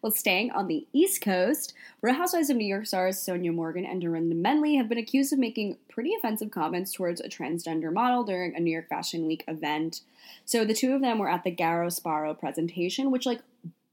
Well, 0.00 0.12
staying 0.12 0.50
on 0.52 0.68
the 0.68 0.86
East 0.92 1.20
Coast, 1.20 1.74
Real 2.00 2.14
Housewives 2.14 2.50
of 2.50 2.56
New 2.56 2.66
York 2.66 2.86
stars 2.86 3.16
Sonja 3.18 3.54
Morgan 3.54 3.84
and 3.84 4.00
Dorinda 4.00 4.34
Medley 4.34 4.76
have 4.76 4.88
been 4.88 4.98
accused 4.98 5.32
of 5.32 5.38
making 5.38 5.76
pretty 5.88 6.14
offensive 6.14 6.50
comments 6.50 6.92
towards 6.92 7.20
a 7.20 7.28
transgender 7.28 7.92
model 7.92 8.24
during 8.24 8.54
a 8.54 8.60
New 8.60 8.70
York 8.70 8.88
Fashion 8.88 9.26
Week 9.26 9.44
event. 9.48 10.00
So 10.44 10.64
the 10.64 10.74
two 10.74 10.94
of 10.94 11.00
them 11.00 11.18
were 11.18 11.28
at 11.28 11.44
the 11.44 11.54
Garo 11.54 11.88
Sparo 11.88 12.38
presentation, 12.38 13.10
which, 13.10 13.26
like, 13.26 13.40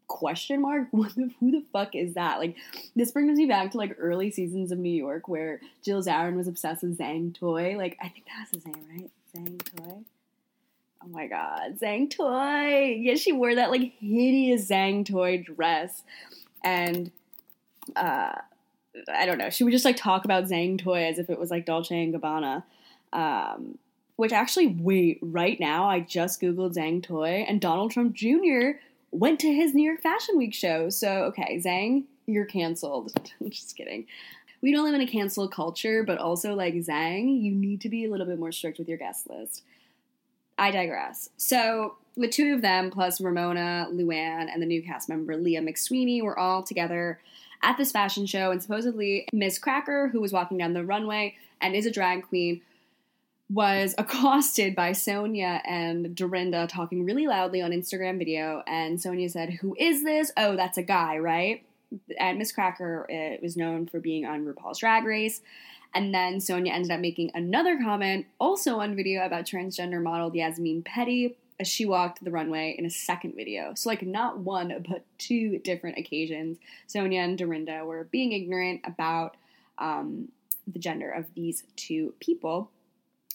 question 0.07 0.61
mark 0.61 0.87
the, 0.91 1.31
who 1.39 1.51
the 1.51 1.63
fuck 1.71 1.95
is 1.95 2.15
that? 2.15 2.39
Like 2.39 2.57
this 2.95 3.11
brings 3.11 3.37
me 3.37 3.45
back 3.45 3.71
to 3.71 3.77
like 3.77 3.95
early 3.99 4.31
seasons 4.31 4.71
of 4.71 4.79
new 4.79 4.89
york 4.89 5.27
where 5.27 5.61
jill 5.85 6.01
zarin 6.01 6.35
was 6.35 6.47
obsessed 6.47 6.81
with 6.81 6.97
Zang 6.97 7.33
Toi. 7.33 7.77
Like 7.77 7.95
i 8.01 8.09
think 8.09 8.25
that's 8.25 8.51
his 8.51 8.65
name 8.65 8.85
right? 8.91 9.11
Zang 9.35 9.75
Toi 9.77 9.99
Oh 11.03 11.07
my 11.07 11.27
god, 11.27 11.79
Zang 11.79 12.09
Toi. 12.09 12.95
Yeah, 12.99 13.15
she 13.15 13.31
wore 13.31 13.55
that 13.55 13.71
like 13.71 13.93
hideous 13.99 14.69
Zang 14.69 15.05
Toi 15.05 15.37
dress. 15.37 16.03
And 16.63 17.11
uh 17.95 18.35
I 19.13 19.25
don't 19.25 19.37
know. 19.37 19.49
She 19.49 19.63
would 19.63 19.71
just 19.71 19.85
like 19.85 19.95
talk 19.95 20.25
about 20.25 20.45
Zang 20.45 20.77
Toi 20.77 21.03
as 21.05 21.19
if 21.19 21.29
it 21.29 21.39
was 21.39 21.51
like 21.51 21.65
Dolce 21.65 22.01
and 22.01 22.13
Gabbana. 22.13 22.63
Um 23.13 23.77
which 24.17 24.33
actually 24.33 24.67
wait, 24.67 25.19
right 25.21 25.57
now 25.61 25.89
I 25.89 26.01
just 26.01 26.41
googled 26.41 26.75
Zang 26.75 27.01
Toi 27.01 27.45
and 27.47 27.61
Donald 27.61 27.91
Trump 27.91 28.13
Jr. 28.13 28.71
went 29.11 29.39
to 29.39 29.53
his 29.53 29.73
New 29.73 29.83
York 29.83 30.01
Fashion 30.01 30.37
Week 30.37 30.53
show. 30.53 30.89
So, 30.89 31.23
okay, 31.25 31.61
Zang, 31.65 32.03
you're 32.25 32.43
canceled. 32.43 33.13
just 33.49 33.77
kidding. 33.77 34.05
We 34.61 34.73
don't 34.73 34.83
live 34.83 34.93
in 34.93 34.99
a 34.99 35.07
cancel 35.07 35.47
culture, 35.47 36.03
but 36.03 36.17
also 36.17 36.53
like 36.53 36.73
Zang, 36.75 37.41
you 37.41 37.53
need 37.53 37.79
to 37.79 37.89
be 37.89 38.03
a 38.03 38.11
little 38.11 38.25
bit 38.25 38.39
more 38.39 38.51
strict 38.51 38.77
with 38.77 38.89
your 38.89 38.97
guest 38.97 39.29
list. 39.29 39.63
I 40.59 40.71
digress. 40.71 41.29
So 41.37 41.95
the 42.15 42.27
two 42.27 42.53
of 42.53 42.61
them, 42.61 42.91
plus 42.91 43.21
Ramona, 43.21 43.87
Luann, 43.91 44.49
and 44.51 44.61
the 44.61 44.65
new 44.65 44.83
cast 44.83 45.09
member 45.09 45.37
Leah 45.37 45.61
McSweeney, 45.61 46.21
were 46.21 46.37
all 46.37 46.61
together 46.63 47.19
at 47.63 47.77
this 47.77 47.91
fashion 47.91 48.25
show. 48.25 48.51
And 48.51 48.61
supposedly, 48.61 49.27
Miz 49.33 49.57
Cracker, 49.57 50.09
who 50.09 50.21
was 50.21 50.33
walking 50.33 50.57
down 50.57 50.73
the 50.73 50.83
runway 50.83 51.35
and 51.61 51.75
is 51.75 51.85
a 51.85 51.91
drag 51.91 52.27
queen, 52.27 52.61
was 53.49 53.95
accosted 53.97 54.75
by 54.75 54.91
Sonja 54.91 55.61
and 55.65 56.13
Dorinda 56.15 56.67
talking 56.67 57.05
really 57.05 57.25
loudly 57.25 57.61
on 57.61 57.71
Instagram 57.71 58.17
video. 58.17 58.63
And 58.67 59.01
Sonia 59.01 59.29
said, 59.29 59.53
Who 59.53 59.75
is 59.79 60.03
this? 60.03 60.31
Oh, 60.37 60.55
that's 60.55 60.77
a 60.77 60.83
guy, 60.83 61.17
right? 61.17 61.63
And 62.19 62.37
Miz 62.37 62.51
Cracker 62.51 63.07
uh, 63.09 63.41
was 63.41 63.57
known 63.57 63.87
for 63.87 63.99
being 63.99 64.25
on 64.25 64.45
RuPaul's 64.45 64.79
Drag 64.79 65.05
Race. 65.05 65.41
And 65.93 66.13
then 66.13 66.37
Sonja 66.37 66.71
ended 66.71 66.91
up 66.91 66.99
making 66.99 67.31
another 67.33 67.77
comment, 67.77 68.27
also 68.39 68.79
on 68.79 68.95
video, 68.95 69.25
about 69.25 69.45
transgender 69.45 70.01
model 70.01 70.35
Yasmine 70.35 70.83
Petty 70.83 71.35
as 71.59 71.67
she 71.67 71.85
walked 71.85 72.23
the 72.23 72.31
runway 72.31 72.75
in 72.77 72.85
a 72.85 72.89
second 72.89 73.35
video. 73.35 73.73
So, 73.75 73.89
like, 73.89 74.03
not 74.03 74.39
one, 74.39 74.85
but 74.87 75.03
two 75.17 75.59
different 75.59 75.97
occasions, 75.97 76.57
Sonja 76.87 77.17
and 77.17 77.37
Dorinda 77.37 77.83
were 77.85 78.05
being 78.05 78.31
ignorant 78.31 78.81
about 78.85 79.35
um, 79.77 80.29
the 80.67 80.79
gender 80.79 81.11
of 81.11 81.33
these 81.33 81.63
two 81.75 82.13
people. 82.19 82.69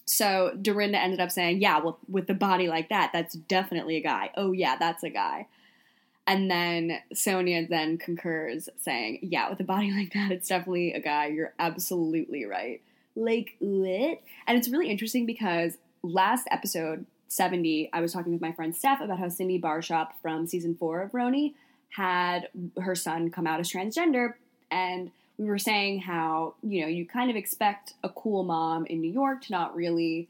So, 0.06 0.56
Dorinda 0.60 0.98
ended 0.98 1.20
up 1.20 1.30
saying, 1.30 1.60
Yeah, 1.60 1.80
well, 1.80 1.98
with 2.08 2.26
the 2.26 2.34
body 2.34 2.68
like 2.68 2.88
that, 2.88 3.10
that's 3.12 3.34
definitely 3.34 3.96
a 3.96 4.02
guy. 4.02 4.30
Oh, 4.36 4.52
yeah, 4.52 4.76
that's 4.76 5.02
a 5.02 5.10
guy. 5.10 5.48
And 6.26 6.50
then 6.50 7.00
Sonja 7.12 7.68
then 7.68 7.98
concurs, 7.98 8.68
saying, 8.78 9.20
Yeah, 9.22 9.50
with 9.50 9.60
a 9.60 9.64
body 9.64 9.92
like 9.96 10.12
that, 10.14 10.32
it's 10.32 10.48
definitely 10.48 10.92
a 10.94 11.00
guy. 11.00 11.26
You're 11.26 11.54
absolutely 11.58 12.44
right. 12.44 12.80
Like, 13.16 13.56
lit. 13.60 14.22
And 14.46 14.58
it's 14.58 14.68
really 14.68 14.88
interesting 14.88 15.26
because 15.26 15.76
last 16.02 16.48
episode, 16.50 17.06
70, 17.28 17.90
I 17.92 18.00
was 18.00 18.12
talking 18.12 18.32
with 18.32 18.40
my 18.40 18.52
friend 18.52 18.74
Steph 18.74 19.00
about 19.00 19.18
how 19.18 19.28
Cindy 19.28 19.58
Barshop 19.58 20.20
from 20.20 20.46
season 20.46 20.74
four 20.74 21.02
of 21.02 21.12
RHONY 21.12 21.54
had 21.90 22.48
her 22.80 22.94
son 22.94 23.30
come 23.30 23.46
out 23.46 23.60
as 23.60 23.70
transgender. 23.70 24.34
And 24.70 25.10
we 25.38 25.46
were 25.46 25.58
saying 25.58 26.00
how, 26.00 26.54
you 26.62 26.82
know, 26.82 26.86
you 26.88 27.06
kind 27.06 27.30
of 27.30 27.36
expect 27.36 27.94
a 28.02 28.08
cool 28.08 28.44
mom 28.44 28.86
in 28.86 29.00
New 29.00 29.10
York 29.10 29.42
to 29.42 29.52
not 29.52 29.74
really 29.74 30.28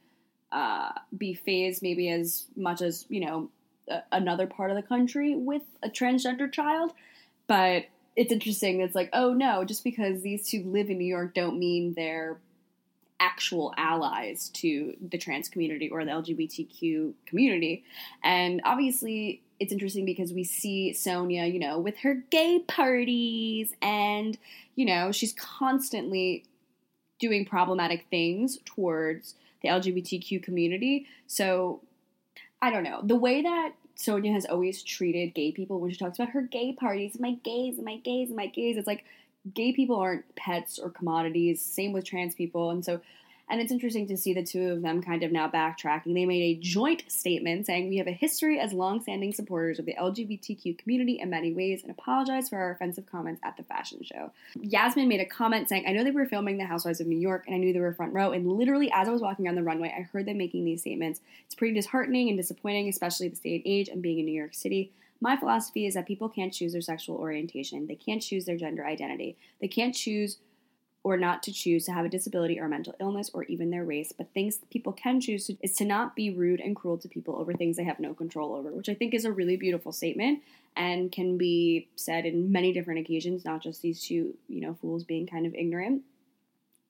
uh, 0.52 0.92
be 1.16 1.34
phased 1.34 1.82
maybe 1.82 2.08
as 2.10 2.46
much 2.56 2.80
as, 2.80 3.06
you 3.08 3.20
know, 3.20 3.50
another 4.12 4.46
part 4.46 4.70
of 4.70 4.76
the 4.76 4.82
country 4.82 5.34
with 5.34 5.62
a 5.82 5.88
transgender 5.88 6.50
child. 6.50 6.92
But 7.46 7.84
it's 8.16 8.32
interesting. 8.32 8.80
It's 8.80 8.94
like, 8.94 9.10
oh 9.12 9.32
no, 9.32 9.64
just 9.64 9.84
because 9.84 10.22
these 10.22 10.48
two 10.48 10.62
live 10.64 10.90
in 10.90 10.98
New 10.98 11.04
York 11.04 11.34
don't 11.34 11.58
mean 11.58 11.94
they're 11.94 12.38
actual 13.20 13.72
allies 13.76 14.50
to 14.50 14.94
the 15.00 15.18
trans 15.18 15.48
community 15.48 15.88
or 15.88 16.04
the 16.04 16.10
LGBTQ 16.10 17.14
community. 17.26 17.84
And 18.22 18.60
obviously, 18.64 19.42
it's 19.60 19.72
interesting 19.72 20.04
because 20.04 20.32
we 20.32 20.44
see 20.44 20.92
Sonja, 20.96 21.50
you 21.52 21.58
know, 21.58 21.78
with 21.78 21.98
her 21.98 22.14
gay 22.30 22.60
parties 22.66 23.72
and, 23.80 24.36
you 24.74 24.84
know, 24.84 25.12
she's 25.12 25.32
constantly 25.32 26.44
doing 27.18 27.44
problematic 27.44 28.06
things 28.10 28.58
towards 28.64 29.34
the 29.62 29.68
LGBTQ 29.68 30.42
community. 30.42 31.06
So 31.26 31.80
I 32.64 32.71
don't 32.71 32.83
know. 32.83 33.00
The 33.02 33.14
way 33.14 33.42
that 33.42 33.73
Sonja 33.94 34.33
has 34.33 34.47
always 34.47 34.83
treated 34.83 35.35
gay 35.35 35.52
people 35.52 35.80
when 35.80 35.90
she 35.90 35.99
talks 35.99 36.18
about 36.18 36.30
her 36.30 36.40
gay 36.40 36.73
parties, 36.73 37.21
my 37.21 37.33
gays, 37.44 37.78
my 37.78 37.97
gays, 37.99 38.30
my 38.30 38.47
gays, 38.47 38.78
it's 38.78 38.87
like 38.87 39.04
gay 39.52 39.75
people 39.75 39.97
aren't 39.97 40.35
pets 40.35 40.78
or 40.78 40.88
commodities. 40.88 41.61
Same 41.61 41.92
with 41.92 42.06
trans 42.06 42.35
people. 42.35 42.71
And 42.71 42.83
so 42.83 43.02
and 43.48 43.60
it's 43.60 43.70
interesting 43.70 44.06
to 44.08 44.16
see 44.16 44.32
the 44.32 44.42
two 44.42 44.70
of 44.70 44.82
them 44.82 45.02
kind 45.02 45.22
of 45.22 45.30
now 45.30 45.48
backtracking. 45.48 46.14
They 46.14 46.24
made 46.24 46.56
a 46.56 46.60
joint 46.60 47.04
statement 47.08 47.66
saying, 47.66 47.88
We 47.88 47.98
have 47.98 48.06
a 48.06 48.12
history 48.12 48.58
as 48.58 48.72
long-standing 48.72 49.32
supporters 49.32 49.78
of 49.78 49.84
the 49.84 49.94
LGBTQ 49.94 50.78
community 50.78 51.18
in 51.20 51.28
many 51.28 51.52
ways 51.52 51.82
and 51.82 51.90
apologize 51.90 52.48
for 52.48 52.56
our 52.56 52.70
offensive 52.70 53.04
comments 53.06 53.40
at 53.44 53.56
the 53.56 53.62
fashion 53.62 54.02
show. 54.02 54.32
Yasmine 54.54 55.08
made 55.08 55.20
a 55.20 55.26
comment 55.26 55.68
saying, 55.68 55.84
I 55.86 55.92
know 55.92 56.04
they 56.04 56.10
were 56.10 56.26
filming 56.26 56.56
The 56.56 56.64
Housewives 56.64 57.00
of 57.00 57.06
New 57.06 57.18
York 57.18 57.44
and 57.46 57.54
I 57.54 57.58
knew 57.58 57.72
they 57.72 57.80
were 57.80 57.92
front 57.92 58.14
row. 58.14 58.32
And 58.32 58.50
literally, 58.50 58.90
as 58.92 59.08
I 59.08 59.12
was 59.12 59.22
walking 59.22 59.46
on 59.46 59.54
the 59.54 59.62
runway, 59.62 59.94
I 59.96 60.02
heard 60.02 60.26
them 60.26 60.38
making 60.38 60.64
these 60.64 60.80
statements. 60.80 61.20
It's 61.44 61.54
pretty 61.54 61.74
disheartening 61.74 62.30
and 62.30 62.38
disappointing, 62.38 62.88
especially 62.88 63.28
the 63.28 63.36
state 63.36 63.62
and 63.64 63.72
age 63.72 63.88
and 63.88 64.02
being 64.02 64.18
in 64.18 64.24
New 64.24 64.32
York 64.32 64.54
City. 64.54 64.90
My 65.20 65.36
philosophy 65.36 65.86
is 65.86 65.94
that 65.94 66.06
people 66.06 66.28
can't 66.28 66.52
choose 66.52 66.72
their 66.72 66.82
sexual 66.82 67.16
orientation, 67.16 67.86
they 67.86 67.94
can't 67.94 68.20
choose 68.20 68.44
their 68.44 68.56
gender 68.56 68.84
identity, 68.84 69.36
they 69.60 69.68
can't 69.68 69.94
choose 69.94 70.38
or 71.04 71.18
not 71.18 71.42
to 71.42 71.52
choose 71.52 71.84
to 71.84 71.92
have 71.92 72.06
a 72.06 72.08
disability 72.08 72.58
or 72.58 72.66
mental 72.66 72.94
illness 72.99 73.30
or 73.34 73.44
even 73.44 73.70
their 73.70 73.84
race, 73.84 74.11
but 74.11 74.32
things 74.32 74.58
people 74.70 74.92
can 74.92 75.20
choose 75.20 75.46
to, 75.46 75.56
is 75.62 75.75
to 75.75 75.84
not 75.84 76.16
be 76.16 76.30
rude 76.30 76.61
and 76.61 76.75
cruel 76.75 76.96
to 76.96 77.08
people 77.08 77.37
over 77.37 77.52
things 77.52 77.76
they 77.76 77.84
have 77.84 78.00
no 78.00 78.14
control 78.14 78.54
over, 78.54 78.73
which 78.73 78.88
I 78.88 78.94
think 78.94 79.12
is 79.12 79.26
a 79.26 79.30
really 79.30 79.56
beautiful 79.56 79.92
statement 79.92 80.42
and 80.76 81.12
can 81.12 81.37
be 81.37 81.88
said 81.94 82.25
in 82.25 82.50
many 82.50 82.73
different 82.73 83.00
occasions, 83.00 83.44
not 83.44 83.62
just 83.62 83.82
these 83.82 84.02
two, 84.02 84.34
you 84.49 84.62
know, 84.62 84.75
fools 84.80 85.04
being 85.04 85.26
kind 85.26 85.44
of 85.44 85.54
ignorant. 85.54 86.02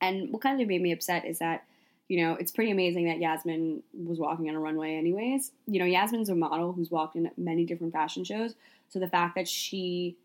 And 0.01 0.33
what 0.33 0.43
kind 0.43 0.61
of 0.61 0.69
made 0.69 0.81
me 0.81 0.93
upset 0.93 1.25
is 1.25 1.41
that, 1.41 1.65
you 2.09 2.23
know, 2.23 2.35
it's 2.35 2.53
pretty 2.53 2.71
amazing 2.71 3.07
that 3.07 3.19
Yasmine 3.19 3.83
was 4.05 4.21
walking 4.21 4.49
on 4.49 4.55
a 4.55 4.61
runway 4.61 4.95
anyways. 4.95 5.51
You 5.67 5.81
know, 5.81 5.87
Yasmine's 5.87 6.29
a 6.29 6.37
model 6.37 6.73
who's 6.73 6.91
walked 6.91 7.17
in 7.17 7.33
many 7.37 7.65
different 7.65 7.93
fashion 7.93 8.23
shows, 8.23 8.55
so 8.91 9.01
the 9.01 9.09
fact 9.09 9.35
that 9.35 9.49
she 9.49 10.17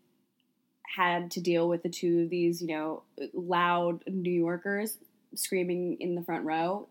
had 0.94 1.30
to 1.32 1.40
deal 1.40 1.68
with 1.68 1.82
the 1.82 1.88
two 1.88 2.22
of 2.22 2.30
these, 2.30 2.60
you 2.60 2.68
know, 2.68 3.02
loud 3.32 4.02
New 4.06 4.32
Yorkers 4.32 4.98
screaming 5.34 5.96
in 6.00 6.14
the 6.14 6.22
front 6.22 6.44
row 6.44 6.88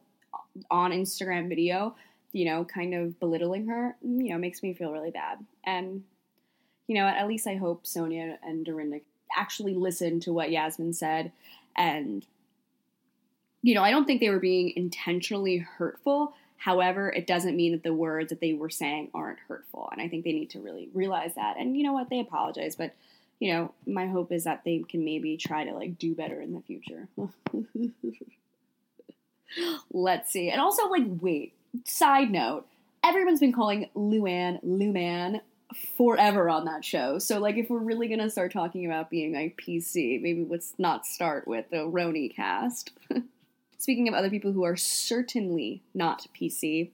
on 0.72 0.91
Instagram 0.91 1.50
video, 1.50 1.96
you 2.32 2.46
know, 2.46 2.63
kind 2.63 2.94
of 2.94 3.20
belittling 3.20 3.68
her, 3.68 3.96
mm, 4.06 4.24
you 4.24 4.29
know, 4.29 4.38
makes 4.38 4.63
me 4.63 4.74
feel 4.74 4.91
really 4.91 5.12
bad. 5.12 5.39
And, 5.63 6.03
you 6.88 6.96
know, 6.96 7.06
at 7.06 7.27
least 7.27 7.48
I 7.48 7.56
hope 7.56 7.84
Sonja 7.84 8.38
and 8.44 8.65
Dorinda 8.65 9.00
actually 9.36 9.74
listened 9.74 10.22
to 10.24 10.34
what 10.34 10.51
Yasmine 10.51 10.94
said. 10.94 11.32
And, 11.75 12.25
you 13.62 13.75
know, 13.75 13.84
I 13.84 13.91
don't 13.91 14.06
think 14.06 14.22
they 14.22 14.29
were 14.29 14.39
being 14.39 14.74
intentionally 14.75 15.58
hurtful. 15.58 16.34
However, 16.58 17.10
it 17.10 17.27
doesn't 17.27 17.56
mean 17.56 17.74
that 17.74 17.84
the 17.84 17.94
words 17.94 18.29
that 18.29 18.41
they 18.41 18.53
were 18.53 18.70
saying 18.70 19.12
aren't 19.13 19.39
hurtful. 19.48 19.89
And 19.91 20.01
I 20.01 20.08
think 20.08 20.24
they 20.24 20.34
need 20.34 20.50
to 20.51 20.60
really 20.60 20.89
realize 20.94 21.36
that. 21.36 21.58
And 21.58 21.77
you 21.77 21.84
know 21.84 21.94
what? 21.94 22.10
They 22.10 22.20
apologize, 22.20 22.75
but 22.75 22.96
you 23.39 23.53
know, 23.53 23.74
my 23.88 24.08
hope 24.08 24.31
is 24.31 24.43
that 24.43 24.63
they 24.65 24.84
can 24.88 25.05
maybe 25.05 25.38
try 25.38 25.63
to 25.63 25.74
like 25.74 25.98
do 25.98 26.13
better 26.13 26.41
in 26.41 26.53
the 26.53 26.62
future. 26.62 27.08
Let's 29.91 30.31
see. 30.31 30.50
And 30.50 30.62
also, 30.62 30.88
like, 30.89 31.05
wait, 31.22 31.53
side 31.86 32.31
note, 32.31 32.65
everyone's 33.03 33.39
been 33.39 33.53
calling 33.53 33.89
Luann 33.96 34.63
Luman 34.63 35.41
forever 35.98 36.50
on 36.50 36.65
that 36.65 36.84
show. 36.84 37.17
So, 37.19 37.39
like, 37.39 37.55
if 37.55 37.69
we're 37.69 37.79
really 37.79 38.08
gonna 38.08 38.29
start 38.29 38.51
talking 38.51 38.86
about 38.86 39.10
being 39.10 39.34
like 39.34 39.58
PC, 39.58 40.22
maybe 40.22 40.46
let's 40.48 40.74
not 40.77 41.05
start 41.05 41.48
with 41.48 41.69
the 41.69 41.77
RHONY 41.77 42.36
cast. 42.36 42.91
Speaking 43.77 44.10
of 44.10 44.13
other 44.13 44.29
people 44.29 44.51
who 44.51 44.63
are 44.63 44.75
certainly 44.75 45.81
not 45.93 46.27
PC, 46.39 46.89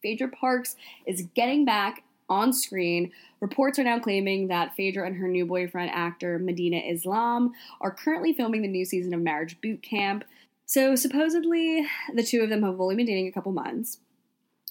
Phaedra 0.00 0.28
Parks 0.28 0.76
is 1.06 1.28
getting 1.34 1.64
back 1.64 2.02
on 2.28 2.52
screen. 2.52 3.12
Reports 3.40 3.78
are 3.78 3.84
now 3.84 3.98
claiming 3.98 4.48
that 4.48 4.74
Phaedra 4.76 5.06
and 5.06 5.16
her 5.16 5.28
new 5.28 5.46
boyfriend, 5.46 5.90
actor 5.90 6.38
Medina 6.38 6.78
Islam, 6.78 7.52
are 7.80 7.90
currently 7.90 8.32
filming 8.32 8.62
the 8.62 8.68
new 8.68 8.84
season 8.84 9.14
of 9.14 9.20
Marriage 9.20 9.60
Boot 9.60 9.82
Camp. 9.82 10.24
So, 10.66 10.96
supposedly, 10.96 11.86
the 12.14 12.22
two 12.22 12.40
of 12.40 12.48
them 12.48 12.62
have 12.62 12.80
only 12.80 12.96
been 12.96 13.06
dating 13.06 13.28
a 13.28 13.32
couple 13.32 13.52
months. 13.52 13.98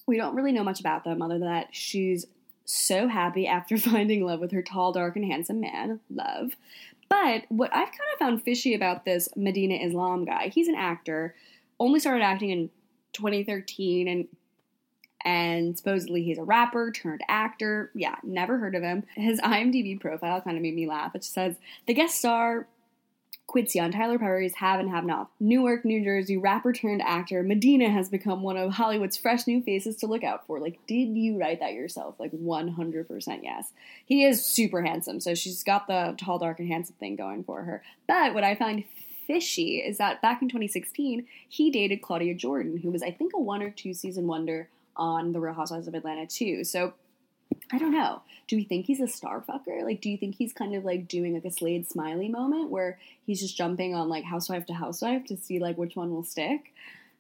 We 0.08 0.18
don't 0.18 0.36
really 0.36 0.52
know 0.52 0.64
much 0.64 0.80
about 0.80 1.04
them 1.04 1.22
other 1.22 1.38
than 1.40 1.48
that 1.48 1.68
she's 1.72 2.26
so 2.66 3.08
happy 3.08 3.48
after 3.48 3.78
finding 3.78 4.26
love 4.26 4.40
with 4.40 4.52
her 4.52 4.64
tall, 4.64 4.92
dark, 4.92 5.16
and 5.16 5.26
handsome 5.26 5.60
man. 5.60 6.00
Love. 6.10 6.54
But 7.10 7.44
what 7.50 7.74
I've 7.74 7.90
kind 7.90 8.10
of 8.14 8.20
found 8.20 8.44
fishy 8.44 8.74
about 8.74 9.06
this 9.06 9.30
Medina 9.36 9.76
Islam 9.76 10.26
guy, 10.26 10.48
he's 10.48 10.68
an 10.68 10.76
actor, 10.76 11.36
only 11.80 12.00
started 12.00 12.24
acting 12.24 12.50
in 12.50 12.70
2013 13.14 14.08
and 14.08 14.28
and 15.24 15.78
supposedly 15.78 16.24
he's 16.24 16.38
a 16.38 16.44
rapper 16.44 16.92
turned 16.92 17.22
actor. 17.28 17.92
Yeah, 17.94 18.16
never 18.24 18.58
heard 18.58 18.76
of 18.76 18.84
him. 18.84 19.04
His 19.16 19.40
IMDb 19.42 20.00
profile 20.00 20.42
kind 20.42 20.58
of 20.58 20.64
made 20.64 20.76
me 20.76 20.88
laugh. 20.88 21.16
It 21.16 21.24
says 21.24 21.56
the 21.88 21.94
guest 21.94 22.18
star 22.18 22.68
Quincy 23.46 23.80
on 23.80 23.92
Tyler 23.92 24.18
Perry's 24.18 24.56
Have 24.56 24.80
and 24.80 24.90
Have 24.90 25.06
Not. 25.06 25.30
Newark, 25.40 25.84
New 25.84 26.04
Jersey 26.04 26.38
rapper 26.38 26.72
turned 26.72 27.02
actor 27.02 27.44
Medina 27.44 27.90
has 27.90 28.10
become 28.10 28.42
one 28.42 28.58
of 28.58 28.72
Hollywood's 28.72 29.18
fresh 29.18 29.46
new 29.46 29.62
faces 29.62 29.98
to 29.98 30.08
look 30.08 30.24
out 30.24 30.48
for. 30.48 30.60
Like, 30.60 30.80
did 30.88 31.16
you 31.18 31.38
write 31.38 31.60
that 31.60 31.74
yourself? 31.74 32.16
Like, 32.20 32.32
100% 32.32 33.40
yes. 33.44 33.72
He 34.06 34.24
is 34.24 34.46
super 34.46 34.82
handsome, 34.82 35.20
so 35.20 35.36
she's 35.36 35.64
got 35.64 35.88
the 35.88 36.16
tall, 36.18 36.40
dark, 36.40 36.60
and 36.60 36.68
handsome 36.68 36.96
thing 37.00 37.16
going 37.16 37.44
for 37.44 37.64
her. 37.64 37.84
But 38.08 38.34
what 38.34 38.44
I 38.44 38.56
find 38.56 38.86
fishy 39.28 39.78
is 39.78 39.98
that 39.98 40.22
back 40.22 40.42
in 40.42 40.48
2016, 40.48 41.28
he 41.48 41.70
dated 41.70 42.02
Claudia 42.02 42.34
Jordan, 42.34 42.78
who 42.78 42.92
was, 42.92 43.04
I 43.04 43.12
think, 43.12 43.34
a 43.36 43.40
one 43.40 43.62
or 43.62 43.70
two 43.70 43.94
season 43.94 44.26
wonder 44.26 44.70
on 44.96 45.32
The 45.32 45.40
Real 45.40 45.54
Housewives 45.54 45.88
of 45.88 45.96
Atlanta, 45.96 46.28
too. 46.28 46.64
So, 46.64 46.94
I 47.72 47.78
don't 47.78 47.92
know. 47.92 48.22
Do 48.48 48.56
we 48.56 48.64
think 48.64 48.86
he's 48.86 49.00
a 49.00 49.08
star 49.08 49.42
fucker? 49.42 49.84
Like, 49.84 50.02
do 50.02 50.10
you 50.10 50.18
think 50.18 50.36
he's 50.36 50.54
kind 50.54 50.76
of 50.76 50.84
like 50.84 51.08
doing 51.08 51.34
like 51.34 51.46
a 51.46 51.52
Slade 51.52 51.90
Smiley 51.90 52.28
moment 52.28 52.70
where 52.70 53.00
he's 53.26 53.40
just 53.40 53.58
jumping 53.58 53.96
on 53.96 54.10
like 54.10 54.24
housewife 54.24 54.66
to 54.68 54.74
housewife 54.74 55.26
to 55.26 55.38
see 55.38 55.60
like 55.60 55.78
which 55.78 55.96
one 55.96 56.12
will 56.12 56.24
stick? 56.24 56.74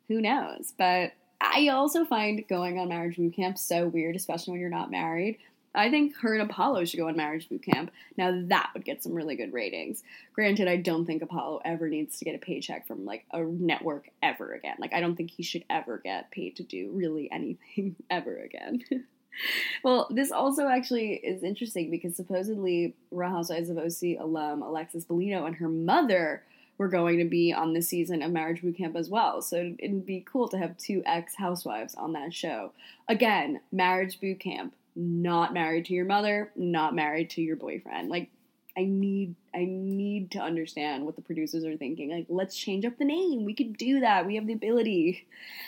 Who 0.10 0.22
knows? 0.22 0.74
But 0.78 1.14
I 1.40 1.70
also 1.70 2.06
find 2.06 2.48
going 2.48 2.78
on 2.78 2.90
marriage 2.90 3.18
boot 3.18 3.36
camp 3.36 3.58
so 3.58 3.88
weird, 3.88 4.16
especially 4.16 4.52
when 4.52 4.62
you're 4.62 4.70
not 4.70 4.92
married. 4.92 5.40
I 5.76 5.90
think 5.90 6.16
her 6.18 6.34
and 6.34 6.50
Apollo 6.50 6.86
should 6.86 6.98
go 6.98 7.08
on 7.08 7.16
marriage 7.16 7.50
boot 7.50 7.64
camp. 7.64 7.92
Now 8.18 8.44
that 8.48 8.72
would 8.74 8.86
get 8.86 9.04
some 9.04 9.14
really 9.14 9.36
good 9.36 9.54
ratings. 9.54 10.04
Granted, 10.34 10.68
I 10.68 10.78
don't 10.78 11.06
think 11.06 11.22
Apollo 11.22 11.62
ever 11.66 11.90
needs 11.90 12.20
to 12.20 12.26
get 12.26 12.36
a 12.36 12.40
paycheck 12.40 12.88
from 12.88 13.06
like 13.06 13.26
a 13.32 13.42
network 13.44 14.10
ever 14.22 14.54
again. 14.54 14.76
Like 14.80 14.94
I 14.94 15.02
don't 15.02 15.16
think 15.16 15.32
he 15.32 15.44
should 15.44 15.66
ever 15.70 15.98
get 15.98 16.32
paid 16.32 16.56
to 16.58 16.64
do 16.64 16.92
really 16.94 17.30
anything 17.32 17.96
ever 18.10 18.38
again. 18.38 18.84
well, 19.84 20.08
this 20.12 20.32
also 20.32 20.68
actually 20.68 21.14
is 21.14 21.44
interesting 21.44 21.90
because 21.90 22.16
supposedly 22.16 22.96
Real 23.12 23.30
Housewives 23.30 23.70
of 23.70 23.78
OC 23.78 24.20
alum 24.20 24.62
Alexis 24.62 25.06
Bellino 25.06 25.46
and 25.46 25.56
her 25.56 25.70
mother 25.70 26.44
were 26.78 26.88
going 26.88 27.20
to 27.20 27.26
be 27.26 27.54
on 27.54 27.74
this 27.74 27.88
season 27.88 28.22
of 28.22 28.32
Marriage 28.32 28.62
Boot 28.62 28.78
Camp 28.78 28.96
as 28.96 29.10
well. 29.10 29.42
So 29.42 29.76
it'd 29.80 30.06
be 30.06 30.26
cool 30.26 30.48
to 30.50 30.58
have 30.58 30.78
two 30.78 31.04
ex 31.06 31.36
housewives 31.36 31.96
on 31.96 32.14
that 32.14 32.34
show. 32.34 32.72
Again, 33.08 33.62
Marriage 33.72 34.20
Boot 34.20 34.40
Camp, 34.40 34.74
not 34.96 35.54
married 35.54 35.86
to 35.86 35.94
your 35.94 36.06
mother, 36.06 36.52
not 36.56 36.96
married 36.96 37.32
to 37.32 37.42
your 37.42 37.56
boyfriend. 37.56 38.10
Like 38.10 38.30
I 38.78 38.86
need 38.86 39.36
I 39.54 39.66
need 39.66 40.32
to 40.32 40.40
understand 40.40 41.06
what 41.06 41.16
the 41.16 41.22
producers 41.22 41.64
are 41.64 41.78
thinking. 41.78 42.10
Like, 42.10 42.26
let's 42.28 42.58
change 42.58 42.86
up 42.86 42.98
the 42.98 43.06
name. 43.06 43.46
We 43.46 43.54
could 43.54 43.78
do 43.78 44.00
that. 44.00 44.26
We 44.26 44.36
have 44.36 44.48
the 44.48 44.54
ability. 44.54 45.28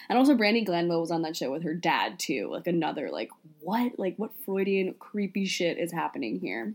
And 0.09 0.17
also 0.17 0.35
Brandi 0.35 0.65
Glanville 0.65 1.01
was 1.01 1.11
on 1.11 1.21
that 1.21 1.37
show 1.37 1.51
with 1.51 1.63
her 1.63 1.75
dad 1.75 2.17
too. 2.17 2.49
Like 2.51 2.65
another 2.65 3.09
like 3.11 3.29
what? 3.59 3.99
Like 3.99 4.15
what 4.17 4.31
Freudian 4.43 4.95
creepy 4.97 5.45
shit 5.45 5.77
is 5.77 5.91
happening 5.91 6.39
here? 6.39 6.73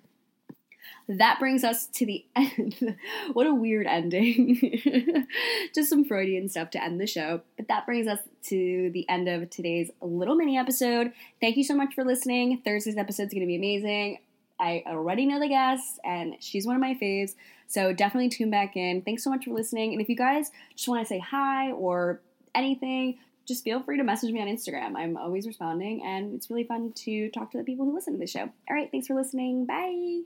That 1.08 1.38
brings 1.40 1.64
us 1.64 1.86
to 1.86 2.06
the 2.06 2.24
end. 2.36 2.96
what 3.32 3.46
a 3.46 3.54
weird 3.54 3.86
ending. 3.86 5.26
Just 5.74 5.90
some 5.90 6.04
Freudian 6.04 6.48
stuff 6.48 6.70
to 6.70 6.82
end 6.82 7.00
the 7.00 7.06
show. 7.06 7.42
But 7.56 7.68
that 7.68 7.86
brings 7.86 8.06
us 8.06 8.20
to 8.44 8.90
the 8.92 9.08
end 9.08 9.28
of 9.28 9.50
today's 9.50 9.90
little 10.00 10.36
mini 10.36 10.56
episode. 10.56 11.12
Thank 11.40 11.56
you 11.56 11.64
so 11.64 11.74
much 11.74 11.94
for 11.94 12.04
listening. 12.04 12.62
Thursday's 12.64 12.96
episode 12.96 13.24
is 13.24 13.34
going 13.34 13.42
to 13.42 13.46
be 13.46 13.56
amazing. 13.56 14.18
I 14.60 14.84
already 14.86 15.26
know 15.26 15.40
the 15.40 15.48
guest, 15.48 15.98
and 16.04 16.34
she's 16.38 16.66
one 16.66 16.76
of 16.76 16.80
my 16.80 16.94
faves. 16.94 17.34
So 17.66 17.92
definitely 17.92 18.28
tune 18.28 18.50
back 18.50 18.76
in. 18.76 19.02
Thanks 19.02 19.24
so 19.24 19.30
much 19.30 19.46
for 19.46 19.52
listening. 19.52 19.92
And 19.92 20.02
if 20.02 20.08
you 20.08 20.16
guys 20.16 20.50
just 20.76 20.88
want 20.88 21.02
to 21.02 21.06
say 21.06 21.18
hi 21.18 21.72
or 21.72 22.20
anything, 22.54 23.18
just 23.46 23.64
feel 23.64 23.82
free 23.82 23.96
to 23.96 24.04
message 24.04 24.32
me 24.32 24.40
on 24.40 24.48
Instagram. 24.48 24.96
I'm 24.96 25.16
always 25.16 25.46
responding, 25.46 26.04
and 26.04 26.34
it's 26.34 26.50
really 26.50 26.64
fun 26.64 26.92
to 26.92 27.30
talk 27.30 27.50
to 27.52 27.58
the 27.58 27.64
people 27.64 27.86
who 27.86 27.94
listen 27.94 28.12
to 28.12 28.18
the 28.18 28.26
show. 28.26 28.42
All 28.42 28.76
right, 28.76 28.90
thanks 28.90 29.06
for 29.06 29.14
listening. 29.14 29.66
Bye. 29.66 30.22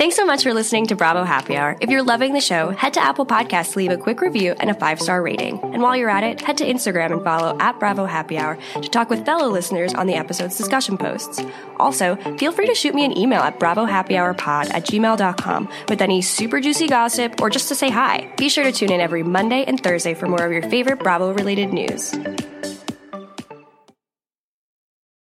Thanks 0.00 0.16
so 0.16 0.24
much 0.24 0.44
for 0.44 0.54
listening 0.54 0.86
to 0.86 0.96
Bravo 0.96 1.24
Happy 1.24 1.56
Hour. 1.56 1.76
If 1.80 1.90
you're 1.90 2.02
loving 2.02 2.32
the 2.32 2.40
show, 2.40 2.70
head 2.70 2.94
to 2.94 3.02
Apple 3.02 3.26
Podcasts 3.26 3.76
leave 3.76 3.90
a 3.90 3.98
quick 3.98 4.22
review 4.22 4.54
and 4.58 4.70
a 4.70 4.74
five 4.74 4.98
star 4.98 5.20
rating. 5.20 5.60
And 5.62 5.82
while 5.82 5.94
you're 5.94 6.08
at 6.08 6.24
it, 6.24 6.40
head 6.40 6.56
to 6.58 6.64
Instagram 6.64 7.12
and 7.12 7.22
follow 7.22 7.54
at 7.60 7.78
Bravo 7.78 8.06
Happy 8.06 8.38
Hour 8.38 8.56
to 8.80 8.88
talk 8.88 9.10
with 9.10 9.26
fellow 9.26 9.50
listeners 9.50 9.92
on 9.92 10.06
the 10.06 10.14
episode's 10.14 10.56
discussion 10.56 10.96
posts. 10.96 11.42
Also, 11.78 12.16
feel 12.38 12.50
free 12.50 12.66
to 12.66 12.74
shoot 12.74 12.94
me 12.94 13.04
an 13.04 13.16
email 13.18 13.40
at 13.40 13.60
bravohappyhourpod 13.60 14.72
at 14.72 14.86
gmail.com 14.86 15.68
with 15.88 16.00
any 16.00 16.22
super 16.22 16.60
juicy 16.60 16.86
gossip 16.86 17.40
or 17.42 17.50
just 17.50 17.68
to 17.68 17.74
say 17.74 17.90
hi. 17.90 18.32
Be 18.38 18.48
sure 18.48 18.64
to 18.64 18.72
tune 18.72 18.92
in 18.92 19.02
every 19.02 19.22
Monday 19.22 19.64
and 19.64 19.82
Thursday 19.82 20.14
for 20.14 20.28
more 20.28 20.46
of 20.46 20.52
your 20.52 20.62
favorite 20.62 21.00
Bravo 21.00 21.34
related 21.34 21.74
news. 21.74 22.14